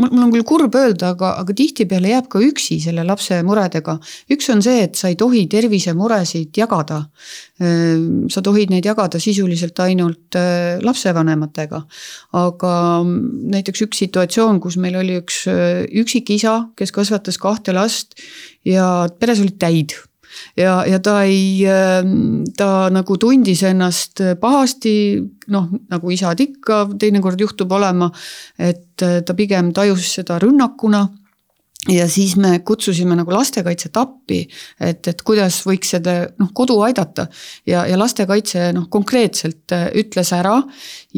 mul, 0.00 0.22
on 0.24 0.32
küll 0.32 0.44
kurb 0.46 0.76
öelda, 0.78 1.12
aga, 1.14 1.32
aga 1.42 1.54
tihtipeale 1.56 2.12
jääb 2.12 2.28
ka 2.32 2.40
üksi 2.42 2.78
selle 2.82 3.04
lapse 3.06 3.38
muredega. 3.46 3.98
üks 4.32 4.48
on 4.52 4.62
see, 4.64 4.84
et 4.86 4.98
sa 4.98 5.10
ei 5.12 5.16
tohi 5.20 5.44
tervisemuresid 5.52 6.56
jagada. 6.56 7.02
Ehm, 7.60 8.28
sa 8.32 8.42
tohid 8.44 8.72
neid 8.72 8.86
jagada 8.88 9.20
sisuliselt 9.22 9.78
ainult 9.84 10.38
äh, 10.38 10.78
lapsevanematega. 10.82 11.82
aga 12.32 12.74
näiteks 13.56 13.84
üks 13.88 14.04
situatsioon, 14.06 14.60
kus 14.60 14.78
meil 14.80 14.96
oli 15.00 15.18
üks 15.20 15.44
äh, 15.50 15.84
üksikisa, 16.02 16.72
kes 16.76 16.92
kasvatas 16.92 17.38
kahte 17.38 17.74
last 17.76 18.16
ja 18.64 19.08
peres 19.18 19.42
olid 19.42 19.60
täid 19.60 19.96
ja, 20.56 20.82
ja 20.88 20.98
ta 21.04 21.22
ei, 21.24 21.64
ähm, 21.68 22.42
ta 22.56 22.88
nagu 22.92 23.16
tundis 23.20 23.62
ennast 23.68 24.22
pahasti, 24.40 24.94
noh, 25.52 25.70
nagu 25.90 26.12
isad 26.14 26.40
ikka 26.40 26.84
teinekord 26.98 27.40
juhtub 27.40 27.72
olema, 27.72 28.10
et 28.58 29.02
äh, 29.02 29.20
ta 29.26 29.36
pigem 29.38 29.72
tajus 29.76 30.08
seda 30.18 30.38
rünnakuna 30.42 31.06
ja 31.90 32.04
siis 32.08 32.36
me 32.38 32.60
kutsusime 32.62 33.16
nagu 33.18 33.32
lastekaitset 33.34 33.96
appi, 33.98 34.44
et, 34.80 35.06
et 35.10 35.22
kuidas 35.26 35.58
võiks 35.66 35.90
seda 35.96 36.14
noh, 36.38 36.52
kodu 36.54 36.76
aidata. 36.86 37.26
ja, 37.66 37.82
ja 37.90 37.98
lastekaitse 37.98 38.68
noh, 38.76 38.86
konkreetselt 38.90 39.74
äh, 39.74 39.88
ütles 39.98 40.30
ära 40.36 40.60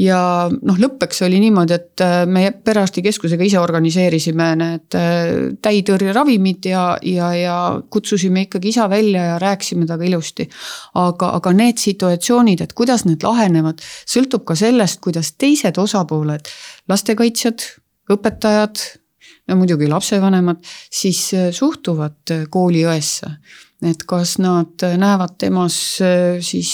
ja 0.01 0.21
noh, 0.49 0.81
lõppeks 0.81 1.21
oli 1.27 1.43
niimoodi, 1.43 1.77
et 1.77 2.05
äh, 2.05 2.23
me 2.25 2.47
perearstikeskusega 2.65 3.45
ise 3.45 3.61
organiseerisime 3.61 4.49
need 4.63 4.97
äh, 4.97 5.29
täitõrjeravimid 5.61 6.71
ja, 6.73 6.87
ja, 7.05 7.31
ja 7.37 7.59
kutsusime 7.91 8.47
ikkagi 8.49 8.73
isa 8.73 8.89
välja 8.89 9.29
ja 9.35 9.39
rääkisime 9.43 9.85
temaga 9.85 10.09
ilusti. 10.09 10.49
aga, 10.95 11.35
aga 11.37 11.53
need 11.53 11.79
situatsioonid, 11.79 12.65
et 12.65 12.73
kuidas 12.73 13.05
need 13.05 13.23
lahenevad, 13.23 13.85
sõltub 14.09 14.49
ka 14.49 14.57
sellest, 14.57 15.01
kuidas 15.05 15.35
teised 15.37 15.77
osapooled, 15.79 16.49
lastekaitsjad, 16.89 17.69
õpetajad 18.09 19.04
no 19.49 19.57
muidugi 19.61 19.89
lapsevanemad, 19.89 20.63
siis 20.93 21.27
äh, 21.37 21.51
suhtuvad 21.53 22.33
äh, 22.33 22.45
kooliõesse. 22.51 23.37
et 23.85 24.05
kas 24.09 24.39
nad 24.41 24.81
äh, 24.83 24.97
näevad 24.97 25.35
temas 25.39 25.75
siis 26.41 26.71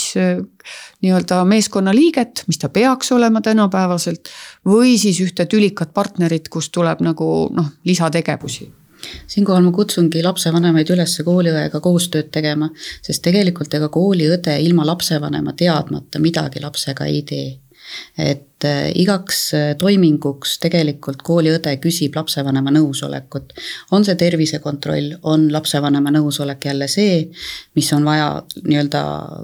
nii-öelda 1.02 1.40
meeskonnaliiget, 1.44 2.44
mis 2.46 2.58
ta 2.58 2.68
peaks 2.68 3.10
olema 3.12 3.40
tänapäevaselt, 3.40 4.30
või 4.66 4.98
siis 4.98 5.18
ühte 5.20 5.46
tülikat 5.46 5.94
partnerit, 5.94 6.48
kust 6.48 6.72
tuleb 6.72 7.00
nagu 7.02 7.48
noh, 7.54 7.72
lisategevusi 7.84 8.70
siinkohal 9.26 9.64
ma 9.64 9.72
kutsungi 9.72 10.22
lapsevanemaid 10.22 10.90
üles 10.92 11.14
kooliõega 11.24 11.80
koostööd 11.80 12.28
tegema, 12.30 12.68
sest 13.02 13.22
tegelikult 13.24 13.74
ega 13.74 13.88
kooliõde 13.88 14.58
ilma 14.60 14.84
lapsevanema 14.86 15.56
teadmata 15.56 16.20
midagi 16.20 16.60
lapsega 16.60 17.08
ei 17.08 17.22
tee 17.24 17.46
et 18.18 18.64
äh, 18.64 18.90
igaks 18.94 19.40
äh, 19.54 19.70
toiminguks 19.78 20.58
tegelikult 20.62 21.22
kooliõde 21.26 21.72
küsib 21.82 22.16
lapsevanema 22.16 22.72
nõusolekut. 22.74 23.52
on 23.90 24.04
see 24.04 24.14
tervisekontroll, 24.20 25.16
on 25.22 25.48
lapsevanema 25.52 26.12
nõusolek 26.14 26.68
jälle 26.70 26.88
see, 26.88 27.24
mis 27.74 27.92
on 27.96 28.04
vaja 28.04 28.30
nii-öelda 28.62 29.02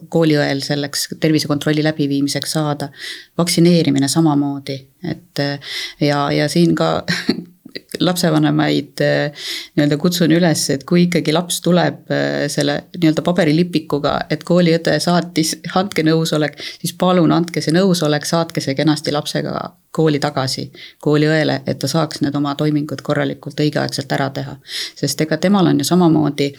kooliõel 0.09 0.63
selleks 0.65 1.09
tervisekontrolli 1.21 1.85
läbiviimiseks 1.85 2.57
saada. 2.59 2.91
vaktsineerimine 3.39 4.09
samamoodi, 4.09 4.81
et 5.05 5.41
äh, 5.41 5.61
ja, 6.01 6.31
ja 6.33 6.49
siin 6.49 6.75
ka 6.75 7.05
lapsevanemaid 8.01 9.03
eh, 9.05 9.47
nii-öelda 9.77 9.99
kutsun 10.01 10.33
üles, 10.37 10.67
et 10.75 10.85
kui 10.89 11.07
ikkagi 11.07 11.35
laps 11.35 11.61
tuleb 11.65 12.13
eh, 12.13 12.47
selle 12.53 12.79
nii-öelda 12.97 13.25
paberilipikuga, 13.27 14.19
et 14.31 14.45
kooliõde 14.47 14.99
saatis, 15.03 15.57
andke 15.75 16.05
nõusolek, 16.07 16.59
siis 16.81 16.95
palun 16.99 17.35
andke 17.37 17.65
see 17.65 17.75
nõusolek, 17.77 18.29
saatke 18.29 18.65
see 18.65 18.77
kenasti 18.79 19.15
lapsega 19.15 19.59
kooli 19.97 20.19
tagasi 20.21 20.67
kooliõele, 21.03 21.63
et 21.67 21.79
ta 21.81 21.89
saaks 21.89 22.21
need 22.21 22.35
oma 22.37 22.53
toimingud 22.59 23.01
korralikult 23.03 23.61
õigeaegselt 23.65 24.13
ära 24.13 24.29
teha. 24.31 24.57
sest 24.95 25.21
ega 25.25 25.39
temal 25.41 25.71
on 25.71 25.81
ju 25.81 25.87
samamoodi 25.89 26.51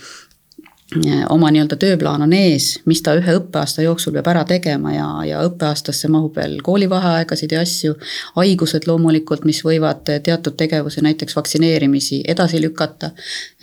oma 1.30 1.50
nii-öelda 1.52 1.76
tööplaan 1.80 2.24
on 2.24 2.34
ees, 2.34 2.78
mis 2.88 3.02
ta 3.04 3.12
ühe 3.20 3.34
õppeaasta 3.40 3.84
jooksul 3.84 4.14
peab 4.16 4.30
ära 4.32 4.44
tegema 4.48 4.94
ja, 4.94 5.08
ja 5.28 5.42
õppeaastasse 5.44 6.08
mahub 6.12 6.38
veel 6.40 6.62
koolivaheaegasid 6.64 7.52
ja 7.52 7.62
asju. 7.66 7.98
haigused 8.38 8.88
loomulikult, 8.88 9.44
mis 9.46 9.60
võivad 9.66 10.08
teatud 10.24 10.56
tegevusi, 10.58 11.04
näiteks 11.04 11.36
vaktsineerimisi 11.36 12.22
edasi 12.28 12.62
lükata. 12.64 13.12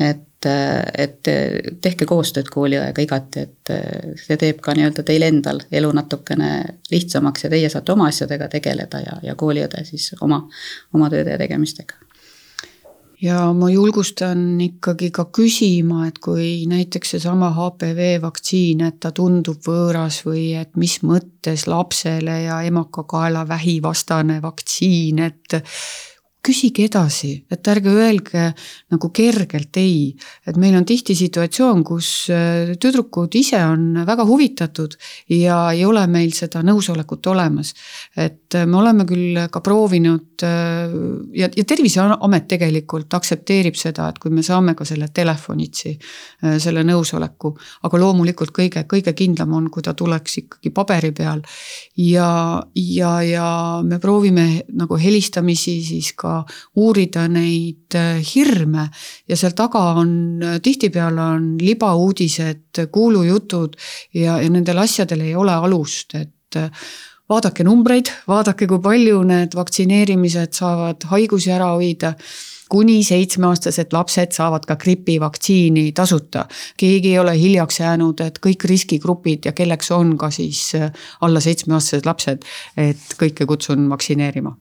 et, 0.00 0.46
et 0.98 1.32
tehke 1.80 2.04
koostööd 2.04 2.52
kooliõega 2.52 3.02
igati, 3.02 3.48
et 3.48 3.74
see 4.20 4.36
teeb 4.36 4.60
ka 4.60 4.76
nii-öelda 4.76 5.02
teil 5.02 5.24
endal 5.24 5.64
elu 5.72 5.92
natukene 5.96 6.50
lihtsamaks 6.92 7.46
ja 7.46 7.54
teie 7.56 7.72
saate 7.72 7.96
oma 7.96 8.12
asjadega 8.12 8.52
tegeleda 8.52 9.00
ja, 9.00 9.20
ja 9.30 9.34
kooliõde 9.34 9.84
siis 9.88 10.12
oma, 10.20 10.44
oma 10.92 11.08
tööde 11.10 11.38
ja 11.38 11.40
tegemistega 11.40 12.03
ja 13.24 13.38
ma 13.56 13.70
julgustan 13.72 14.60
ikkagi 14.60 15.10
ka 15.14 15.26
küsima, 15.34 16.08
et 16.08 16.18
kui 16.22 16.66
näiteks 16.68 17.14
seesama 17.14 17.50
HPV 17.56 18.18
vaktsiin, 18.22 18.84
et 18.88 19.00
ta 19.00 19.14
tundub 19.16 19.64
võõras 19.64 20.20
või 20.26 20.50
et 20.60 20.74
mis 20.80 20.98
mõttes 21.06 21.66
lapsele 21.70 22.42
ja 22.44 22.60
emakakaelavähi 22.68 23.78
vastane 23.84 24.40
vaktsiin, 24.44 25.22
et 25.24 25.60
küsige 26.44 26.84
edasi, 26.88 27.32
et 27.52 27.68
ärge 27.70 27.92
öelge 27.92 28.44
nagu 28.92 29.10
kergelt 29.14 29.76
ei. 29.80 30.14
et 30.46 30.56
meil 30.60 30.76
on 30.76 30.84
tihti 30.84 31.14
situatsioon, 31.16 31.82
kus 31.86 32.28
äh, 32.32 32.74
tüdrukud 32.80 33.34
ise 33.38 33.60
on 33.64 34.04
väga 34.06 34.26
huvitatud 34.28 34.96
ja 35.32 35.58
ei 35.72 35.84
ole 35.88 36.04
meil 36.10 36.34
seda 36.36 36.62
nõusolekut 36.66 37.26
olemas. 37.32 37.74
et 38.16 38.54
äh, 38.54 38.66
me 38.66 38.78
oleme 38.82 39.06
küll 39.08 39.40
ka 39.50 39.62
proovinud 39.64 40.44
äh, 40.44 40.94
ja, 41.40 41.48
ja 41.48 41.64
Terviseamet 41.64 42.48
tegelikult 42.48 43.14
aktsepteerib 43.16 43.78
seda, 43.78 44.10
et 44.10 44.20
kui 44.20 44.30
me 44.34 44.44
saame 44.44 44.74
ka 44.76 44.84
selle 44.84 45.08
telefonitsi, 45.14 45.94
selle 46.60 46.84
nõusoleku. 46.84 47.54
aga 47.88 48.00
loomulikult 48.00 48.52
kõige, 48.54 48.84
kõige 48.90 49.14
kindlam 49.16 49.54
on, 49.56 49.70
kui 49.72 49.82
ta 49.82 49.94
tuleks 49.94 50.38
ikkagi 50.44 50.70
paberi 50.74 51.12
peal. 51.16 51.42
ja, 51.96 52.62
ja, 52.74 53.12
ja 53.22 53.48
me 53.84 53.98
proovime 53.98 54.64
nagu 54.74 54.98
helistamisi 55.00 55.80
siis 55.84 56.12
ka 56.18 56.33
uurida 56.80 57.26
neid 57.28 57.96
äh, 57.98 58.20
hirme. 58.34 58.88
Ja 59.28 59.38
seal 59.38 59.54
taga 59.56 59.84
on 60.00 60.42
äh, 60.42 60.60
tihtipeale 60.62 61.28
on 61.36 61.50
libauudised, 61.60 62.84
kuulujutud 62.92 63.76
ja, 64.14 64.38
ja 64.40 64.50
nendel 64.50 64.82
asjadel 64.84 65.24
ei 65.26 65.34
ole 65.38 65.54
alust, 65.54 66.16
et 66.18 66.58
äh, 66.60 66.70
vaadake 67.30 67.64
numbreid, 67.66 68.10
vaadake, 68.28 68.68
kui 68.70 68.80
palju 68.84 69.22
need 69.28 69.54
vaktsineerimised 69.56 70.56
saavad 70.56 71.06
haigusi 71.12 71.54
ära 71.54 71.74
hoida. 71.76 72.14
Kuni 72.74 73.02
seitsmeaastased 73.04 73.92
lapsed 73.92 74.32
saavad 74.34 74.64
ka 74.66 74.78
gripivaktsiini 74.80 75.92
tasuta. 75.94 76.46
keegi 76.80 77.12
ei 77.12 77.18
ole 77.18 77.36
hiljaks 77.38 77.80
jäänud, 77.80 78.24
et 78.24 78.40
kõik 78.46 78.64
riskigrupid 78.64 79.44
ja 79.44 79.52
kelleks 79.52 79.92
on 79.92 80.16
ka 80.18 80.30
siis 80.32 80.72
alla 81.20 81.44
seitsmeaastased 81.44 82.08
lapsed, 82.08 82.48
et 82.76 83.16
kõike 83.20 83.46
kutsun 83.46 83.88
vaktsineerima 83.92 84.56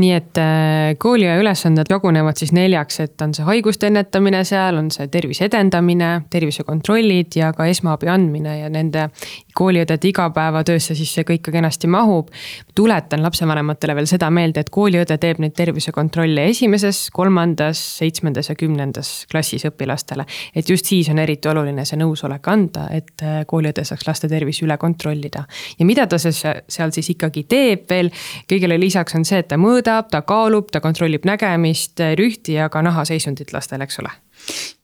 nii 0.00 0.12
et 0.14 0.38
äh, 0.40 0.94
kooliaja 0.98 1.40
ülesanded 1.42 1.90
jagunevad 1.90 2.38
siis 2.40 2.52
neljaks, 2.56 3.00
et 3.04 3.22
on 3.24 3.34
see 3.36 3.46
haiguste 3.46 3.90
ennetamine 3.90 4.42
seal, 4.48 4.78
on 4.80 4.90
see 4.94 5.08
tervise 5.12 5.46
edendamine, 5.48 6.10
tervisekontrollid 6.30 7.36
ja 7.40 7.52
ka 7.56 7.66
esmaabi 7.70 8.10
andmine 8.12 8.58
ja 8.60 8.70
nende 8.72 9.08
kooliõdede 9.56 10.08
igapäevatöösse 10.08 10.94
siis 10.98 11.12
see 11.14 11.26
kõik 11.26 11.42
ka 11.46 11.54
kenasti 11.54 11.90
mahub. 11.90 12.30
tuletan 12.74 13.22
lapsevanematele 13.22 13.94
veel 13.94 14.06
seda 14.08 14.30
meelde, 14.30 14.60
et 14.60 14.70
kooliõde 14.72 15.18
teeb 15.20 15.40
neid 15.42 15.52
tervisekontrolle 15.58 16.46
esimeses, 16.48 17.08
kolmandas, 17.12 17.80
seitsmendas 17.98 18.48
ja 18.48 18.54
kümnendas 18.54 19.26
klassis 19.30 19.66
õpilastele. 19.68 20.24
et 20.54 20.68
just 20.68 20.86
siis 20.86 21.08
on 21.08 21.18
eriti 21.18 21.48
oluline 21.48 21.84
see 21.84 21.98
nõusolek 22.00 22.48
anda, 22.48 22.86
et 22.90 23.22
äh, 23.22 23.42
kooliõde 23.46 23.84
saaks 23.84 24.06
laste 24.06 24.28
tervise 24.28 24.64
üle 24.64 24.76
kontrollida. 24.78 25.44
ja 25.78 25.86
mida 25.86 26.06
ta 26.06 26.18
seal 26.18 26.92
siis 26.92 27.10
ikkagi 27.10 27.44
teeb 27.44 27.88
veel, 27.90 28.10
kõigele 28.50 28.78
lisaks 28.80 29.14
on 29.18 29.24
see, 29.24 29.38
et 29.40 29.48
ta 29.50 29.58
mõõdab, 29.60 30.10
ta 30.12 30.22
kaalub, 30.26 30.70
ta 30.72 30.82
kontrollib 30.84 31.26
nägemist, 31.28 32.00
rühti 32.18 32.58
ja 32.58 32.68
ka 32.72 32.82
nahaseisundit 32.84 33.54
lastel, 33.56 33.82
eks 33.84 34.00
ole? 34.02 34.12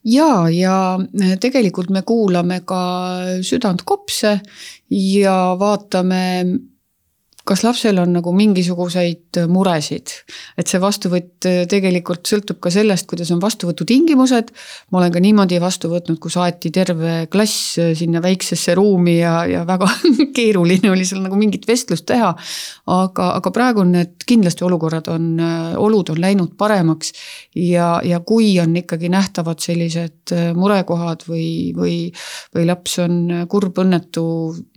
Ja, 0.07 0.47
ja 0.53 0.77
tegelikult 1.41 1.91
me 1.91 2.03
kuulame 2.07 2.61
ka 2.69 2.81
südant-kopse 3.47 4.37
ja 4.93 5.37
vaatame 5.59 6.23
kas 7.47 7.63
lapsel 7.63 8.01
on 8.03 8.17
nagu 8.17 8.33
mingisuguseid 8.35 9.39
muresid, 9.51 10.13
et 10.59 10.67
see 10.67 10.81
vastuvõtt 10.83 11.47
äh, 11.47 11.61
tegelikult 11.71 12.27
sõltub 12.27 12.59
ka 12.63 12.73
sellest, 12.75 13.07
kuidas 13.11 13.31
on 13.35 13.41
vastuvõtutingimused. 13.43 14.51
ma 14.91 14.99
olen 14.99 15.13
ka 15.15 15.23
niimoodi 15.23 15.61
vastu 15.63 15.91
võtnud, 15.93 16.19
kus 16.23 16.37
aeti 16.43 16.73
terve 16.75 17.15
klass 17.31 17.79
äh, 17.79 17.93
sinna 17.99 18.23
väiksesse 18.25 18.75
ruumi 18.75 19.19
ja, 19.21 19.37
ja 19.47 19.63
väga 19.69 19.89
keeruline 20.37 20.91
oli 20.91 21.07
seal 21.07 21.23
nagu 21.23 21.39
mingit 21.39 21.69
vestlust 21.69 22.07
teha. 22.11 22.33
aga, 22.97 23.29
aga 23.39 23.55
praegu 23.55 23.85
on 23.85 23.95
need 23.95 24.27
kindlasti 24.27 24.67
olukorrad 24.67 25.13
on, 25.15 25.31
äh, 25.39 25.79
olud 25.79 26.11
on 26.11 26.21
läinud 26.21 26.57
paremaks 26.59 27.13
ja, 27.55 28.01
ja 28.03 28.21
kui 28.27 28.57
on 28.63 28.75
ikkagi 28.83 29.11
nähtavad 29.13 29.63
sellised 29.63 30.35
murekohad 30.59 31.23
või, 31.31 31.71
või, 31.77 31.97
või 32.55 32.67
laps 32.67 32.99
on 33.05 33.47
kurb, 33.51 33.79
õnnetu, 33.79 34.27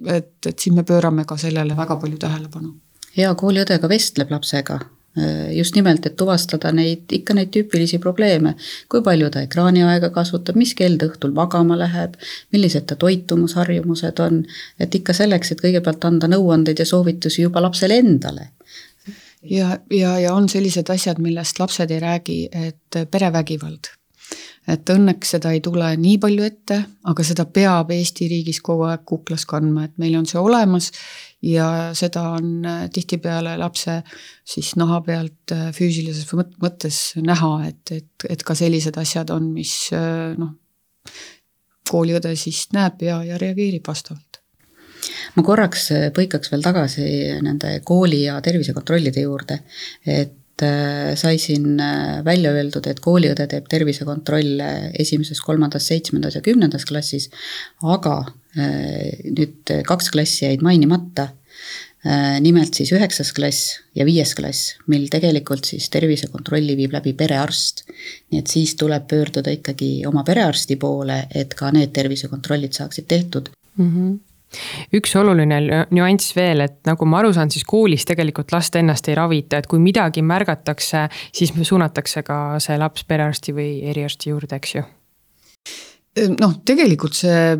et, 0.05 0.38
et 0.45 0.59
siis 0.59 0.75
me 0.75 0.83
pöörame 0.83 1.25
ka 1.25 1.37
sellele 1.37 1.75
väga 1.77 1.97
palju 1.99 2.17
tähelepanu. 2.21 2.73
Hea 3.17 3.33
kooliõde 3.35 3.79
ka 3.81 3.89
vestleb 3.89 4.31
lapsega, 4.31 4.79
just 5.51 5.75
nimelt, 5.75 6.05
et 6.05 6.15
tuvastada 6.15 6.71
neid, 6.71 7.07
ikka 7.11 7.33
neid 7.33 7.49
tüüpilisi 7.53 7.99
probleeme. 7.99 8.55
kui 8.89 9.01
palju 9.01 9.29
ta 9.29 9.41
ekraaniaega 9.41 10.09
kasutab, 10.09 10.55
mis 10.55 10.73
kell 10.73 10.97
ta 10.97 11.09
õhtul 11.09 11.33
magama 11.33 11.77
läheb, 11.77 12.15
millised 12.51 12.85
ta 12.85 12.95
toitumusharjumused 12.95 14.19
on, 14.19 14.45
et 14.79 14.95
ikka 14.95 15.13
selleks, 15.13 15.51
et 15.51 15.61
kõigepealt 15.61 16.05
anda 16.05 16.27
nõuandeid 16.27 16.79
ja 16.79 16.85
soovitusi 16.85 17.41
juba 17.41 17.61
lapsele 17.61 17.97
endale. 17.97 18.51
Ja, 19.43 19.79
ja, 19.91 20.17
ja 20.19 20.33
on 20.33 20.49
sellised 20.49 20.89
asjad, 20.89 21.19
millest 21.19 21.59
lapsed 21.59 21.91
ei 21.91 21.99
räägi, 21.99 22.41
et 22.51 23.05
perevägivald 23.11 23.98
et 24.69 24.91
õnneks 24.93 25.33
seda 25.35 25.51
ei 25.55 25.61
tule 25.65 25.87
nii 25.97 26.17
palju 26.21 26.45
ette, 26.45 26.77
aga 27.09 27.25
seda 27.25 27.45
peab 27.49 27.91
Eesti 27.95 28.27
riigis 28.29 28.61
kogu 28.65 28.85
aeg 28.89 29.05
kuklas 29.07 29.45
kandma, 29.49 29.87
et 29.87 29.97
meil 30.01 30.17
on 30.19 30.27
see 30.29 30.39
olemas 30.41 30.91
ja 31.45 31.67
seda 31.97 32.25
on 32.37 32.65
äh, 32.67 32.85
tihtipeale 32.93 33.55
lapse 33.59 34.01
siis 34.47 34.73
naha 34.79 35.01
pealt 35.05 35.53
äh, 35.55 35.69
füüsilises 35.75 36.27
mõttes 36.61 37.01
näha, 37.23 37.51
et, 37.69 37.93
et, 37.95 38.27
et 38.29 38.43
ka 38.45 38.55
sellised 38.57 38.97
asjad 38.99 39.31
on, 39.35 39.51
mis 39.55 39.75
äh, 39.95 40.35
noh, 40.39 40.55
kooliõde 41.89 42.35
siis 42.37 42.67
näeb 42.75 43.01
ja, 43.07 43.21
ja 43.25 43.39
reageerib 43.41 43.87
vastavalt. 43.87 44.41
Ma 45.37 45.45
korraks 45.45 45.87
põikaks 46.13 46.51
veel 46.51 46.61
tagasi 46.65 47.05
nende 47.45 47.77
kooli 47.87 48.25
ja 48.25 48.35
tervisekontrollide 48.43 49.23
juurde, 49.23 49.61
et 50.05 50.38
sai 51.19 51.37
siin 51.41 51.79
äh, 51.81 52.19
välja 52.25 52.51
öeldud, 52.55 52.87
et 52.89 53.01
kooliõde 53.03 53.47
teeb 53.49 53.67
tervisekontrolle 53.71 54.69
esimeses, 54.99 55.41
kolmandas, 55.45 55.87
seitsmendas 55.91 56.37
ja 56.37 56.43
kümnendas 56.45 56.85
klassis, 56.89 57.29
aga 57.83 58.21
äh, 58.57 59.19
nüüd 59.29 59.75
kaks 59.87 60.11
klassi 60.15 60.45
jäid 60.47 60.65
mainimata. 60.65 61.33
nimelt 62.39 62.77
siis 62.77 62.93
üheksas 62.95 63.33
klass 63.35 63.73
ja 63.91 64.05
viies 64.07 64.31
klass, 64.31 64.77
mil 64.87 65.09
tegelikult 65.11 65.67
siis 65.67 65.89
tervisekontrolli 65.91 66.77
viib 66.79 66.93
läbi 66.95 67.11
perearst. 67.11 67.83
nii 68.31 68.39
et 68.39 68.47
siis 68.47 68.77
tuleb 68.79 69.03
pöörduda 69.11 69.51
ikkagi 69.51 70.05
oma 70.07 70.23
perearsti 70.23 70.77
poole, 70.79 71.25
et 71.35 71.53
ka 71.59 71.73
need 71.75 71.91
tervisekontrollid 71.91 72.71
saaksid 72.71 73.07
tehtud 73.11 73.51
mm. 73.75 73.91
-hmm 73.91 74.17
üks 74.95 75.15
oluline 75.19 75.59
nüanss 75.93 76.35
veel, 76.37 76.65
et 76.65 76.79
nagu 76.89 77.07
ma 77.09 77.21
aru 77.21 77.33
saan, 77.35 77.51
siis 77.53 77.65
koolis 77.67 78.05
tegelikult 78.09 78.53
last 78.55 78.75
ennast 78.79 79.09
ei 79.09 79.17
ravita, 79.19 79.59
et 79.59 79.69
kui 79.69 79.81
midagi 79.83 80.23
märgatakse, 80.25 81.07
siis 81.35 81.53
suunatakse 81.55 82.23
ka 82.27 82.39
see 82.63 82.77
laps 82.79 83.05
perearsti 83.09 83.55
või 83.55 83.69
eriarsti 83.91 84.33
juurde, 84.33 84.59
eks 84.61 84.75
ju? 84.79 84.85
noh, 86.39 86.57
tegelikult 86.65 87.15
see 87.15 87.55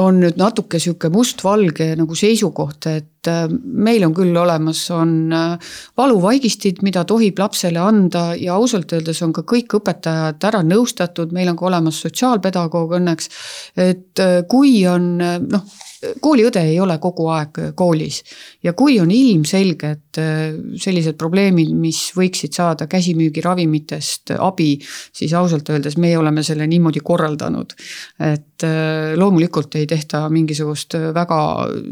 on 0.00 0.18
nüüd 0.22 0.38
natuke 0.40 0.80
sihuke 0.82 1.10
mustvalge 1.12 1.92
nagu 1.98 2.16
seisukoht, 2.18 2.88
et 2.90 3.30
äh, 3.30 3.46
meil 3.50 4.04
on 4.06 4.14
küll 4.16 4.34
olemas, 4.36 4.82
on 4.94 5.32
äh, 5.34 5.72
valuvaigistid, 5.98 6.82
mida 6.86 7.04
tohib 7.08 7.38
lapsele 7.38 7.80
anda 7.82 8.26
ja 8.38 8.58
ausalt 8.58 8.92
öeldes 8.96 9.22
on 9.26 9.34
ka 9.36 9.44
kõik 9.54 9.78
õpetajad 9.78 10.48
ära 10.50 10.64
nõustatud, 10.66 11.34
meil 11.36 11.52
on 11.52 11.58
ka 11.60 11.68
olemas 11.70 12.02
sotsiaalpedagoog 12.04 12.96
õnneks. 12.98 13.30
et 13.76 14.22
äh, 14.22 14.40
kui 14.50 14.80
on 14.90 15.16
noh 15.18 15.74
kooliõde 16.20 16.62
ei 16.68 16.78
ole 16.80 16.96
kogu 17.02 17.28
aeg 17.32 17.60
koolis 17.74 18.22
ja 18.64 18.72
kui 18.76 18.98
on 19.00 19.10
ilmselged 19.10 20.20
äh, 20.20 20.54
sellised 20.80 21.18
probleemid, 21.20 21.72
mis 21.78 22.00
võiksid 22.16 22.56
saada 22.56 22.88
käsimüügiravimitest 22.90 24.34
abi, 24.38 24.74
siis 25.12 25.34
ausalt 25.34 25.70
öeldes 25.74 25.98
meie 26.00 26.18
oleme 26.18 26.42
selle 26.42 26.66
niimoodi 26.70 27.02
korraldanud. 27.04 27.74
et 28.20 28.66
äh, 28.66 29.14
loomulikult 29.16 29.74
ei 29.80 29.86
tehta 29.86 30.28
mingisugust 30.30 30.98
väga 31.14 31.40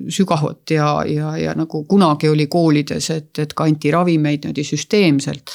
sügavat 0.08 0.70
ja, 0.70 0.90
ja, 1.06 1.36
ja 1.36 1.54
nagu 1.58 1.84
kunagi 1.84 2.28
oli 2.28 2.46
koolides, 2.46 3.10
et, 3.10 3.38
et 3.38 3.54
ka 3.54 3.64
anti 3.64 3.90
ravimeid 3.90 4.44
niimoodi 4.44 4.64
süsteemselt 4.64 5.50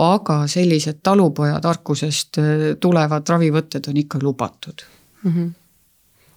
aga 0.00 0.44
sellised 0.48 1.00
talupojatarkusest 1.04 2.38
äh, 2.40 2.66
tulevad 2.80 3.28
ravivõtted 3.28 3.90
on 3.90 3.96
ikka 3.96 4.18
lubatud 4.22 4.86
mm. 5.22 5.32
-hmm 5.32 5.59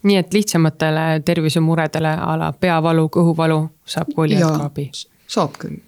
nii 0.04 0.20
et 0.20 0.34
lihtsamatele 0.34 1.22
tervisemuredele 1.26 2.14
a 2.20 2.36
la 2.40 2.52
peavalu, 2.54 3.08
kõhuvalu 3.14 3.60
saab 3.86 4.14
kooliõed 4.16 4.58
ka 4.58 4.70
abi? 4.70 4.90
saab 5.28 5.58
küll. 5.62 5.80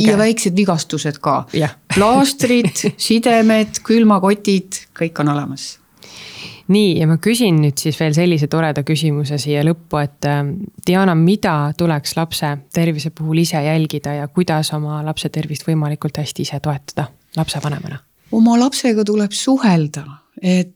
Ja 0.00 0.16
väiksed 0.16 0.56
vigastused 0.56 1.18
ka. 1.20 1.42
plaastrid 1.94 2.72
sidemed, 3.08 3.82
külmakotid, 3.84 4.86
kõik 4.96 5.20
on 5.20 5.34
olemas 5.36 5.74
nii, 6.68 6.98
ja 7.00 7.06
ma 7.08 7.16
küsin 7.22 7.60
nüüd 7.62 7.80
siis 7.80 7.96
veel 8.00 8.14
sellise 8.16 8.48
toreda 8.50 8.84
küsimuse 8.86 9.38
siia 9.40 9.62
lõppu, 9.66 10.00
et 10.02 10.28
äh, 10.28 10.42
Diana, 10.86 11.14
mida 11.18 11.72
tuleks 11.78 12.16
lapse 12.18 12.50
tervise 12.74 13.10
puhul 13.16 13.42
ise 13.44 13.60
jälgida 13.64 14.18
ja 14.20 14.28
kuidas 14.28 14.72
oma 14.76 15.00
lapse 15.06 15.30
tervist 15.32 15.66
võimalikult 15.68 16.20
hästi 16.20 16.44
ise 16.44 16.60
toetada 16.64 17.08
lapsevanemana? 17.36 18.02
oma 18.32 18.58
lapsega 18.60 19.04
tuleb 19.08 19.32
suhelda, 19.32 20.04
et 20.42 20.74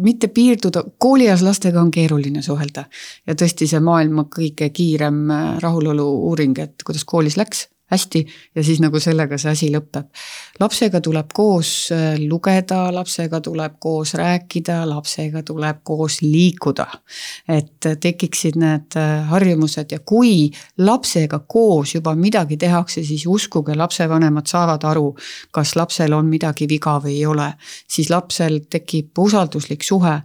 mitte 0.00 0.28
piirduda, 0.28 0.84
koolieas 0.98 1.42
lastega 1.42 1.80
on 1.80 1.90
keeruline 1.90 2.42
suhelda. 2.42 2.84
ja 3.26 3.34
tõesti 3.34 3.68
see 3.70 3.80
maailma 3.80 4.26
kõige 4.32 4.70
kiirem 4.70 5.30
äh, 5.30 5.46
rahulolu 5.62 6.08
uuring, 6.30 6.58
et 6.58 6.82
kuidas 6.86 7.04
koolis 7.04 7.36
läks 7.40 7.68
hästi 7.90 8.26
ja 8.54 8.64
siis 8.64 8.80
nagu 8.80 9.00
sellega 9.00 9.38
see 9.38 9.52
asi 9.52 9.68
lõpeb. 9.72 10.08
lapsega 10.60 11.00
tuleb 11.04 11.32
koos 11.34 11.70
äh, 11.92 12.16
lugeda, 12.28 12.88
lapsega 12.94 13.40
tuleb 13.44 13.76
koos 13.80 14.14
rääkida, 14.14 14.80
lapsega 14.88 15.42
tuleb 15.42 15.82
koos 15.82 16.20
liikuda. 16.22 16.86
et 17.48 17.90
tekiksid 18.00 18.56
need 18.56 18.96
äh, 18.96 19.28
harjumused 19.28 19.92
ja 19.92 19.98
kui 19.98 20.50
lapsega 20.78 21.38
koos 21.38 21.94
juba 21.94 22.14
midagi 22.14 22.56
tehakse, 22.56 23.04
siis 23.04 23.26
uskuge, 23.26 23.74
lapsevanemad 23.76 24.46
saavad 24.46 24.84
aru, 24.84 25.14
kas 25.52 25.76
lapsel 25.76 26.12
on 26.12 26.26
midagi 26.26 26.68
viga 26.68 26.98
või 27.04 27.18
ei 27.18 27.26
ole. 27.26 27.52
siis 27.88 28.10
lapsel 28.10 28.60
tekib 28.70 29.18
usalduslik 29.18 29.82
suhe 29.84 30.20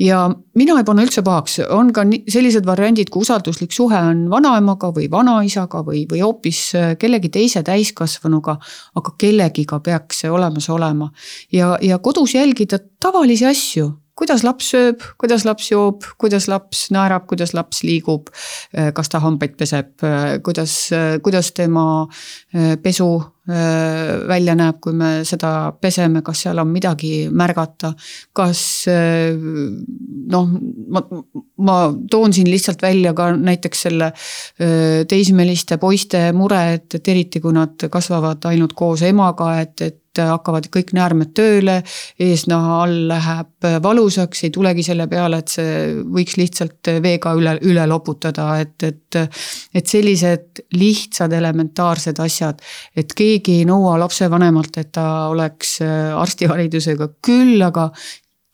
ja 0.00 0.30
mina 0.54 0.76
ei 0.78 0.84
pane 0.84 1.04
üldse 1.06 1.22
pahaks, 1.24 1.58
on 1.72 1.92
ka 1.96 2.04
sellised 2.28 2.66
variandid, 2.66 3.10
kui 3.12 3.24
usalduslik 3.24 3.72
suhe 3.72 3.98
on 4.10 4.26
vanaemaga 4.30 4.90
või 4.96 5.08
vanaisaga 5.10 5.82
või, 5.86 6.04
või 6.10 6.22
hoopis 6.24 6.62
äh, 6.76 6.94
kellegi 7.00 7.30
teise 7.32 7.62
täiskasvanuga. 7.66 8.58
aga 8.94 9.14
kellegiga 9.18 9.80
peaks 9.80 10.20
see 10.22 10.30
olemas 10.30 10.68
olema 10.70 11.10
ja, 11.52 11.76
ja 11.82 11.98
kodus 11.98 12.34
jälgida 12.34 12.78
tavalisi 13.00 13.46
asju 13.46 13.90
kuidas 14.16 14.42
laps 14.46 14.70
sööb, 14.72 15.04
kuidas 15.20 15.44
laps 15.44 15.70
joob, 15.70 16.06
kuidas 16.20 16.48
laps 16.48 16.86
naerab, 16.94 17.26
kuidas 17.30 17.52
laps 17.56 17.82
liigub, 17.84 18.32
äh, 18.76 18.92
kas 18.96 19.12
ta 19.12 19.20
hambaid 19.24 19.56
peseb, 19.60 19.94
äh, 20.04 20.36
kuidas, 20.44 20.76
kuidas 21.22 21.52
tema 21.56 21.86
pesu 22.82 23.10
Äh, 23.46 24.26
välja 24.26 24.56
näeb, 24.58 24.80
kui 24.82 24.90
me 24.98 25.20
seda 25.22 25.70
peseme, 25.78 26.18
kas 26.26 26.40
seal 26.42 26.58
on 26.58 26.66
midagi 26.66 27.28
märgata. 27.30 27.92
kas 28.34 28.62
äh, 28.90 29.36
noh, 30.32 30.48
ma, 30.90 31.02
ma 31.62 31.76
toon 32.10 32.34
siin 32.34 32.50
lihtsalt 32.50 32.82
välja 32.82 33.12
ka 33.14 33.28
näiteks 33.38 33.82
selle 33.86 34.08
äh, 34.10 35.04
teismeliste 35.06 35.78
poiste 35.78 36.32
mure, 36.34 36.58
et, 36.74 36.98
et 36.98 37.12
eriti 37.14 37.38
kui 37.44 37.54
nad 37.54 37.86
kasvavad 37.86 38.50
ainult 38.50 38.74
koos 38.74 39.06
emaga, 39.06 39.52
et, 39.62 39.78
et 39.78 40.02
hakkavad 40.24 40.68
kõik 40.72 40.92
näärmed 40.96 41.32
tööle, 41.36 41.80
eesnaha 42.22 42.80
all 42.84 43.06
läheb 43.10 43.68
valusaks, 43.82 44.44
ei 44.46 44.52
tulegi 44.54 44.84
selle 44.86 45.08
peale, 45.10 45.40
et 45.42 45.52
see 45.52 45.72
võiks 46.16 46.36
lihtsalt 46.40 46.92
veega 47.02 47.34
üle, 47.38 47.56
üle 47.66 47.86
loputada, 47.90 48.50
et, 48.62 48.76
et. 48.82 49.20
et 49.76 49.86
sellised 49.86 50.60
lihtsad 50.76 51.32
elementaarsed 51.32 52.18
asjad, 52.20 52.60
et 52.96 53.12
keegi 53.16 53.60
ei 53.60 53.66
nõua 53.68 53.96
lapsevanemalt, 54.00 54.78
et 54.82 54.92
ta 54.96 55.06
oleks 55.32 55.78
arstiharidusega 55.82 57.08
küll, 57.24 57.60
aga 57.64 57.90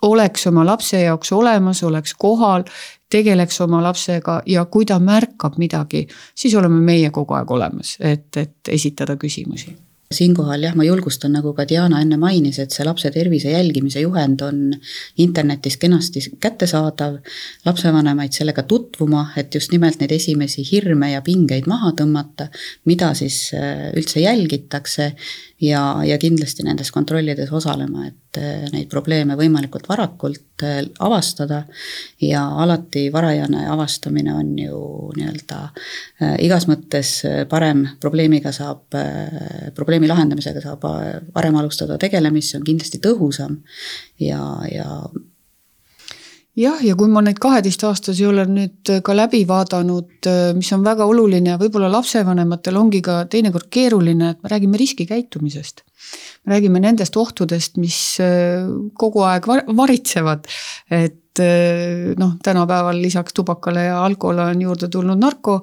oleks 0.02 0.46
oma 0.46 0.66
lapse 0.66 1.00
jaoks 1.00 1.32
olemas, 1.32 1.82
oleks 1.82 2.14
kohal, 2.18 2.64
tegeleks 3.12 3.60
oma 3.60 3.82
lapsega 3.82 4.40
ja 4.46 4.64
kui 4.64 4.86
ta 4.88 4.98
märkab 4.98 5.58
midagi, 5.62 6.06
siis 6.34 6.54
oleme 6.58 6.80
meie 6.80 7.10
kogu 7.10 7.36
aeg 7.38 7.50
olemas, 7.50 7.96
et, 8.00 8.28
et 8.36 8.74
esitada 8.78 9.16
küsimusi 9.20 9.76
siinkohal 10.12 10.66
jah, 10.66 10.76
ma 10.78 10.86
julgustan, 10.86 11.34
nagu 11.36 11.52
ka 11.56 11.66
Diana 11.68 12.00
enne 12.02 12.18
mainis, 12.20 12.58
et 12.62 12.74
see 12.74 12.86
lapse 12.86 13.10
tervise 13.14 13.52
jälgimise 13.52 14.02
juhend 14.04 14.42
on 14.46 14.62
internetis 15.24 15.76
kenasti 15.76 16.24
kättesaadav. 16.40 17.18
lapsevanemaid 17.64 18.32
sellega 18.32 18.62
tutvuma, 18.62 19.26
et 19.36 19.54
just 19.54 19.72
nimelt 19.72 20.00
neid 20.00 20.12
esimesi 20.12 20.64
hirme 20.70 21.12
ja 21.12 21.22
pingeid 21.22 21.66
maha 21.66 21.92
tõmmata, 21.98 22.48
mida 22.84 23.12
siis 23.14 23.52
äh, 23.54 23.90
üldse 23.96 24.20
jälgitakse 24.20 25.12
ja, 25.60 25.82
ja 26.06 26.18
kindlasti 26.18 26.66
nendes 26.66 26.90
kontrollides 26.90 27.52
osalema, 27.52 28.06
et 28.06 28.21
äh, 28.40 28.66
neid 28.72 28.88
probleeme 28.90 29.36
võimalikult 29.38 29.88
varakult 29.90 30.64
äh, 30.64 30.80
avastada. 31.00 31.64
ja 32.20 32.42
alati 32.62 33.08
varajane 33.12 33.66
avastamine 33.70 34.34
on 34.34 34.52
ju 34.58 34.78
nii-öelda 35.16 35.58
äh, 36.22 36.36
igas 36.46 36.68
mõttes 36.70 37.14
parem, 37.48 37.86
probleemiga 38.00 38.52
saab, 38.52 38.96
probleemi 39.74 40.08
lahendamisega 40.08 40.60
saab 40.60 40.86
varem 41.34 41.56
alustada 41.56 41.98
tegelemist, 41.98 42.52
see 42.52 42.60
on 42.60 42.66
kindlasti 42.66 43.02
tõhusam 43.02 43.60
ja, 44.20 44.42
ja 44.70 44.88
jah, 46.58 46.82
ja 46.84 46.96
kui 46.98 47.08
ma 47.12 47.22
neid 47.24 47.38
kaheteistaastasi 47.42 48.26
olen 48.28 48.52
nüüd 48.56 48.92
ka 49.04 49.14
läbi 49.16 49.42
vaadanud, 49.48 50.28
mis 50.58 50.72
on 50.76 50.84
väga 50.84 51.06
oluline 51.08 51.56
võib-olla 51.60 51.90
lapsevanematel 51.92 52.76
ongi 52.80 53.00
ka 53.04 53.22
teinekord 53.32 53.70
keeruline, 53.72 54.34
et 54.34 54.42
me 54.42 54.52
räägime 54.52 54.80
riskikäitumisest. 54.80 55.82
me 56.44 56.54
räägime 56.54 56.80
nendest 56.82 57.16
ohtudest, 57.16 57.76
mis 57.78 58.18
äh, 58.20 58.66
kogu 58.98 59.22
aeg 59.22 59.46
varitsevad, 59.76 60.48
et 60.90 61.21
äh, 61.40 62.12
noh, 62.18 62.36
tänapäeval 62.42 63.00
lisaks 63.02 63.34
tubakale 63.34 63.84
ja 63.84 64.04
alkoholile 64.04 64.50
on 64.50 64.62
juurde 64.62 64.88
tulnud 64.88 65.20
narko 65.20 65.62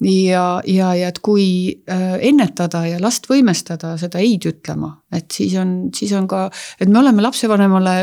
ja, 0.00 0.62
ja, 0.66 0.94
ja 0.94 1.08
et 1.08 1.18
kui 1.18 1.44
äh, 1.90 2.16
ennetada 2.30 2.86
ja 2.88 3.00
last 3.02 3.28
võimestada 3.30 3.96
seda 4.00 4.22
ei-d 4.22 4.48
ütlema, 4.54 4.94
et 5.12 5.30
siis 5.32 5.56
on, 5.60 5.90
siis 5.96 6.12
on 6.16 6.28
ka, 6.30 6.46
et 6.80 6.88
me 6.88 7.00
oleme 7.02 7.22
lapsevanemale 7.24 7.94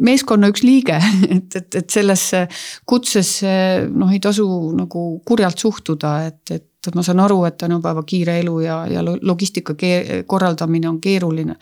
meeskonna 0.00 0.50
üks 0.52 0.64
liige, 0.66 0.98
et, 1.36 1.56
et, 1.56 1.80
et 1.82 1.90
sellesse 1.90 2.46
kutsesse 2.88 3.54
noh, 3.90 4.10
ei 4.12 4.20
tasu 4.22 4.46
nagu 4.76 5.06
kurjalt 5.26 5.58
suhtuda, 5.58 6.16
et, 6.30 6.56
et 6.56 6.94
ma 6.94 7.04
saan 7.04 7.20
aru, 7.20 7.42
et 7.44 7.58
tänapäeva 7.60 8.02
kiire 8.08 8.38
elu 8.40 8.60
ja, 8.64 8.82
ja 8.88 9.04
logistika 9.04 9.74
korraldamine 10.26 10.88
on 10.88 11.00
keeruline. 11.00 11.56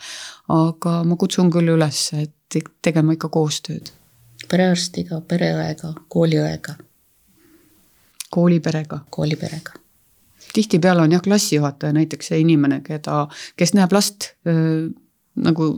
aga 0.49 1.03
ma 1.05 1.15
kutsun 1.19 1.51
küll 1.53 1.75
üles, 1.75 2.11
et 2.17 2.61
tegema 2.81 3.13
ikka 3.13 3.29
koostööd. 3.29 3.91
Perearstiga, 4.49 5.21
pereõega, 5.21 5.93
kooliõega 6.07 6.75
kooliperega. 8.29 8.99
kooliperega. 9.09 9.71
tihtipeale 10.53 11.01
on 11.01 11.11
jah, 11.11 11.21
klassijuhataja 11.21 11.93
näiteks 11.93 12.27
see 12.27 12.39
inimene, 12.39 12.81
keda, 12.81 13.27
kes 13.55 13.73
näeb 13.73 13.93
last 13.93 14.31
öö, 14.47 14.89
nagu 15.35 15.69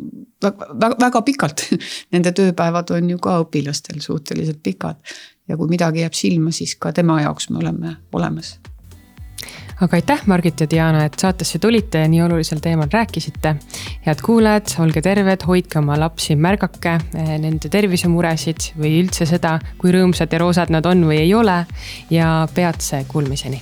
väga, 0.43 0.67
väga, 0.81 0.95
väga 0.99 1.21
pikalt 1.21 1.65
Nende 2.13 2.31
tööpäevad 2.31 2.91
on 2.95 3.09
ju 3.09 3.19
ka 3.19 3.39
õpilastel 3.43 4.01
suhteliselt 4.01 4.63
pikad. 4.63 4.95
ja 5.47 5.57
kui 5.57 5.67
midagi 5.67 6.05
jääb 6.05 6.13
silma, 6.13 6.51
siis 6.51 6.75
ka 6.75 6.93
tema 6.93 7.21
jaoks 7.21 7.49
me 7.49 7.57
oleme 7.63 7.95
olemas 8.13 8.59
aga 9.81 9.97
aitäh, 9.97 10.21
Margit 10.25 10.61
ja 10.61 10.67
Diana, 10.69 11.05
et 11.05 11.17
saatesse 11.19 11.59
tulite 11.59 12.03
ja 12.03 12.09
nii 12.11 12.21
olulisel 12.21 12.61
teemal 12.61 12.89
rääkisite. 12.91 13.55
head 14.05 14.21
kuulajad, 14.25 14.75
olge 14.79 15.01
terved, 15.01 15.45
hoidke 15.47 15.79
oma 15.79 15.99
lapsi, 15.99 16.35
märgake 16.35 16.95
eh, 17.15 17.35
nende 17.41 17.69
tervisemuresid 17.69 18.71
või 18.77 18.95
üldse 19.01 19.25
seda, 19.25 19.57
kui 19.77 19.93
rõõmsad 19.95 20.33
ja 20.33 20.39
roosad 20.41 20.73
nad 20.73 20.85
on 20.85 21.05
või 21.09 21.21
ei 21.25 21.33
ole 21.33 21.63
ja 22.09 22.47
peatse 22.55 23.05
kuulmiseni 23.07 23.61